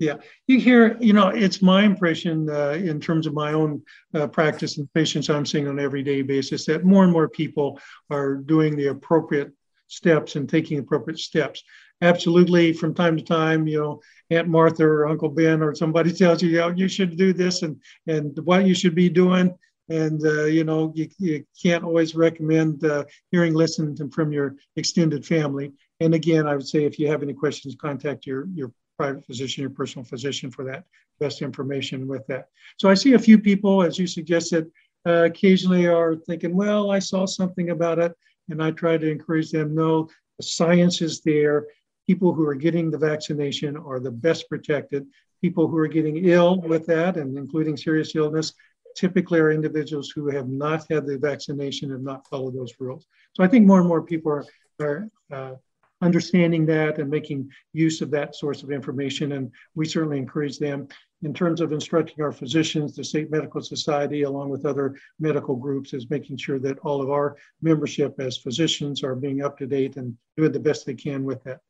Yeah, 0.00 0.16
you 0.48 0.58
hear, 0.58 0.96
you 1.00 1.12
know, 1.12 1.28
it's 1.28 1.62
my 1.62 1.84
impression 1.84 2.50
uh, 2.50 2.70
in 2.70 3.00
terms 3.00 3.28
of 3.28 3.32
my 3.32 3.52
own 3.52 3.80
uh, 4.12 4.26
practice 4.26 4.76
and 4.76 4.92
patients 4.92 5.30
I'm 5.30 5.46
seeing 5.46 5.68
on 5.68 5.78
an 5.78 5.84
everyday 5.84 6.22
basis 6.22 6.66
that 6.66 6.84
more 6.84 7.04
and 7.04 7.12
more 7.12 7.28
people 7.28 7.78
are 8.10 8.34
doing 8.34 8.76
the 8.76 8.88
appropriate 8.88 9.52
steps 9.86 10.34
and 10.34 10.48
taking 10.48 10.78
appropriate 10.78 11.20
steps 11.20 11.62
absolutely 12.02 12.72
from 12.72 12.94
time 12.94 13.16
to 13.16 13.22
time, 13.22 13.66
you 13.66 13.80
know, 13.80 14.00
Aunt 14.30 14.48
Martha 14.48 14.84
or 14.84 15.06
Uncle 15.06 15.28
Ben 15.28 15.62
or 15.62 15.74
somebody 15.74 16.12
tells 16.20 16.42
you, 16.42 16.50
you 16.50 16.58
know, 16.58 16.68
you 16.68 16.88
should 16.88 17.16
do 17.16 17.32
this 17.32 17.62
and 17.62 17.80
and 18.06 18.38
what 18.44 18.66
you 18.66 18.74
should 18.74 18.94
be 18.94 19.08
doing. 19.08 19.56
And 19.90 20.24
uh, 20.24 20.44
you 20.44 20.64
know, 20.64 20.92
you, 20.94 21.08
you 21.18 21.44
can't 21.62 21.84
always 21.84 22.14
recommend 22.14 22.84
uh, 22.84 23.04
hearing 23.30 23.54
listen 23.54 23.96
from 24.10 24.32
your 24.32 24.56
extended 24.76 25.26
family. 25.26 25.72
And 26.00 26.14
again, 26.14 26.46
I 26.46 26.56
would 26.56 26.66
say 26.66 26.84
if 26.84 26.98
you 26.98 27.08
have 27.08 27.22
any 27.22 27.34
questions, 27.34 27.76
contact 27.78 28.26
your 28.26 28.46
your 28.54 28.72
private 28.96 29.26
physician, 29.26 29.62
your 29.62 29.70
personal 29.70 30.04
physician 30.04 30.50
for 30.50 30.64
that 30.64 30.84
best 31.20 31.42
information 31.42 32.06
with 32.08 32.26
that. 32.26 32.48
So 32.78 32.88
I 32.88 32.94
see 32.94 33.14
a 33.14 33.18
few 33.18 33.38
people, 33.38 33.82
as 33.82 33.98
you 33.98 34.06
suggested, 34.06 34.70
uh, 35.06 35.24
occasionally 35.24 35.86
are 35.86 36.16
thinking, 36.16 36.54
well, 36.54 36.90
I 36.90 36.98
saw 36.98 37.26
something 37.26 37.70
about 37.70 37.98
it, 37.98 38.12
and 38.48 38.62
I 38.62 38.70
try 38.70 38.96
to 38.96 39.10
encourage 39.10 39.50
them. 39.50 39.74
No, 39.74 40.08
the 40.38 40.44
science 40.44 41.02
is 41.02 41.20
there 41.20 41.66
people 42.06 42.32
who 42.32 42.46
are 42.46 42.54
getting 42.54 42.90
the 42.90 42.98
vaccination 42.98 43.76
are 43.76 44.00
the 44.00 44.10
best 44.10 44.48
protected. 44.48 45.06
People 45.40 45.68
who 45.68 45.76
are 45.78 45.88
getting 45.88 46.24
ill 46.24 46.60
with 46.60 46.86
that, 46.86 47.16
and 47.16 47.36
including 47.36 47.76
serious 47.76 48.14
illness, 48.14 48.54
typically 48.94 49.40
are 49.40 49.50
individuals 49.50 50.10
who 50.10 50.28
have 50.28 50.48
not 50.48 50.84
had 50.90 51.06
the 51.06 51.18
vaccination 51.18 51.92
and 51.92 52.04
not 52.04 52.26
followed 52.28 52.54
those 52.54 52.74
rules. 52.78 53.06
So 53.34 53.42
I 53.42 53.48
think 53.48 53.66
more 53.66 53.80
and 53.80 53.88
more 53.88 54.02
people 54.02 54.32
are, 54.32 54.44
are 54.80 55.08
uh, 55.32 55.54
understanding 56.00 56.66
that 56.66 56.98
and 56.98 57.10
making 57.10 57.50
use 57.72 58.00
of 58.00 58.10
that 58.12 58.34
source 58.36 58.62
of 58.62 58.70
information. 58.70 59.32
And 59.32 59.50
we 59.74 59.86
certainly 59.86 60.18
encourage 60.18 60.58
them 60.58 60.88
in 61.22 61.32
terms 61.32 61.60
of 61.60 61.72
instructing 61.72 62.22
our 62.22 62.32
physicians, 62.32 62.94
the 62.94 63.02
State 63.02 63.30
Medical 63.30 63.62
Society, 63.62 64.22
along 64.22 64.50
with 64.50 64.66
other 64.66 64.94
medical 65.18 65.56
groups, 65.56 65.94
is 65.94 66.10
making 66.10 66.36
sure 66.36 66.58
that 66.58 66.78
all 66.80 67.00
of 67.00 67.10
our 67.10 67.36
membership 67.62 68.14
as 68.20 68.36
physicians 68.36 69.02
are 69.02 69.14
being 69.14 69.42
up 69.42 69.56
to 69.58 69.66
date 69.66 69.96
and 69.96 70.16
doing 70.36 70.52
the 70.52 70.60
best 70.60 70.84
they 70.84 70.94
can 70.94 71.24
with 71.24 71.42
that 71.44 71.60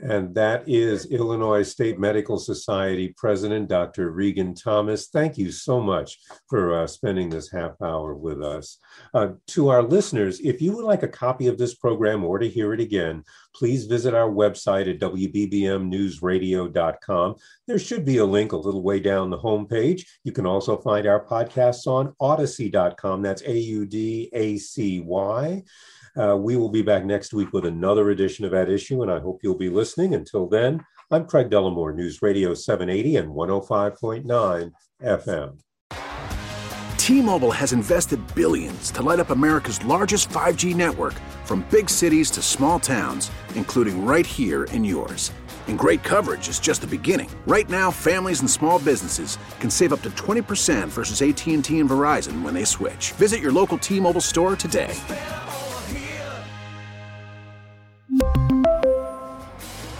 and 0.00 0.34
that 0.34 0.68
is 0.68 1.06
Illinois 1.06 1.62
State 1.62 1.98
Medical 1.98 2.38
Society 2.38 3.14
President 3.16 3.68
Dr. 3.68 4.10
Regan 4.10 4.54
Thomas. 4.54 5.08
Thank 5.08 5.38
you 5.38 5.50
so 5.50 5.80
much 5.80 6.20
for 6.48 6.82
uh, 6.82 6.86
spending 6.86 7.28
this 7.28 7.50
half 7.50 7.72
hour 7.82 8.14
with 8.14 8.40
us. 8.42 8.78
Uh, 9.12 9.30
to 9.48 9.68
our 9.68 9.82
listeners, 9.82 10.40
if 10.40 10.62
you 10.62 10.72
would 10.72 10.84
like 10.84 11.02
a 11.02 11.08
copy 11.08 11.48
of 11.48 11.58
this 11.58 11.74
program 11.74 12.24
or 12.24 12.38
to 12.38 12.48
hear 12.48 12.72
it 12.72 12.80
again, 12.80 13.24
please 13.54 13.86
visit 13.86 14.14
our 14.14 14.30
website 14.30 14.88
at 14.88 15.00
WBBMNewsRadio.com. 15.00 17.34
There 17.66 17.78
should 17.78 18.04
be 18.04 18.18
a 18.18 18.24
link 18.24 18.52
a 18.52 18.56
little 18.56 18.82
way 18.82 19.00
down 19.00 19.30
the 19.30 19.38
homepage. 19.38 20.06
You 20.22 20.30
can 20.32 20.44
also 20.46 20.76
find 20.76 21.06
our 21.06 21.24
podcasts 21.24 21.86
on 21.86 22.14
Audacy.com. 22.20 23.22
That's 23.22 23.42
A 23.42 23.58
U 23.58 23.86
D 23.86 24.28
A 24.32 24.58
C 24.58 25.00
Y. 25.00 25.64
Uh, 26.16 26.36
we 26.36 26.56
will 26.56 26.68
be 26.68 26.82
back 26.82 27.04
next 27.04 27.32
week 27.34 27.52
with 27.52 27.64
another 27.66 28.10
edition 28.10 28.44
of 28.44 28.54
At 28.54 28.68
Issue, 28.68 29.02
and 29.02 29.10
I 29.10 29.18
hope 29.18 29.40
you'll 29.42 29.56
be 29.56 29.70
listening. 29.70 30.14
Until 30.14 30.46
then, 30.48 30.84
I'm 31.10 31.26
Craig 31.26 31.50
Dellimore, 31.50 31.94
News 31.94 32.20
Radio 32.22 32.54
780 32.54 33.16
and 33.16 33.30
105.9 33.30 34.72
FM. 35.02 35.58
T-Mobile 36.98 37.52
has 37.52 37.72
invested 37.72 38.20
billions 38.34 38.90
to 38.90 39.02
light 39.02 39.18
up 39.18 39.30
America's 39.30 39.82
largest 39.86 40.28
5G 40.28 40.74
network 40.74 41.14
from 41.44 41.66
big 41.70 41.88
cities 41.88 42.30
to 42.32 42.42
small 42.42 42.78
towns, 42.78 43.30
including 43.54 44.04
right 44.04 44.26
here 44.26 44.64
in 44.64 44.84
yours. 44.84 45.32
And 45.68 45.78
great 45.78 46.02
coverage 46.02 46.48
is 46.48 46.60
just 46.60 46.82
the 46.82 46.86
beginning. 46.86 47.30
Right 47.46 47.68
now, 47.70 47.90
families 47.90 48.40
and 48.40 48.50
small 48.50 48.78
businesses 48.78 49.38
can 49.58 49.70
save 49.70 49.94
up 49.94 50.02
to 50.02 50.10
20% 50.10 50.88
versus 50.88 51.22
AT&T 51.22 51.54
and 51.54 51.64
Verizon 51.64 52.42
when 52.42 52.52
they 52.52 52.64
switch. 52.64 53.12
Visit 53.12 53.40
your 53.40 53.52
local 53.52 53.78
T-Mobile 53.78 54.20
store 54.20 54.56
today. 54.56 54.94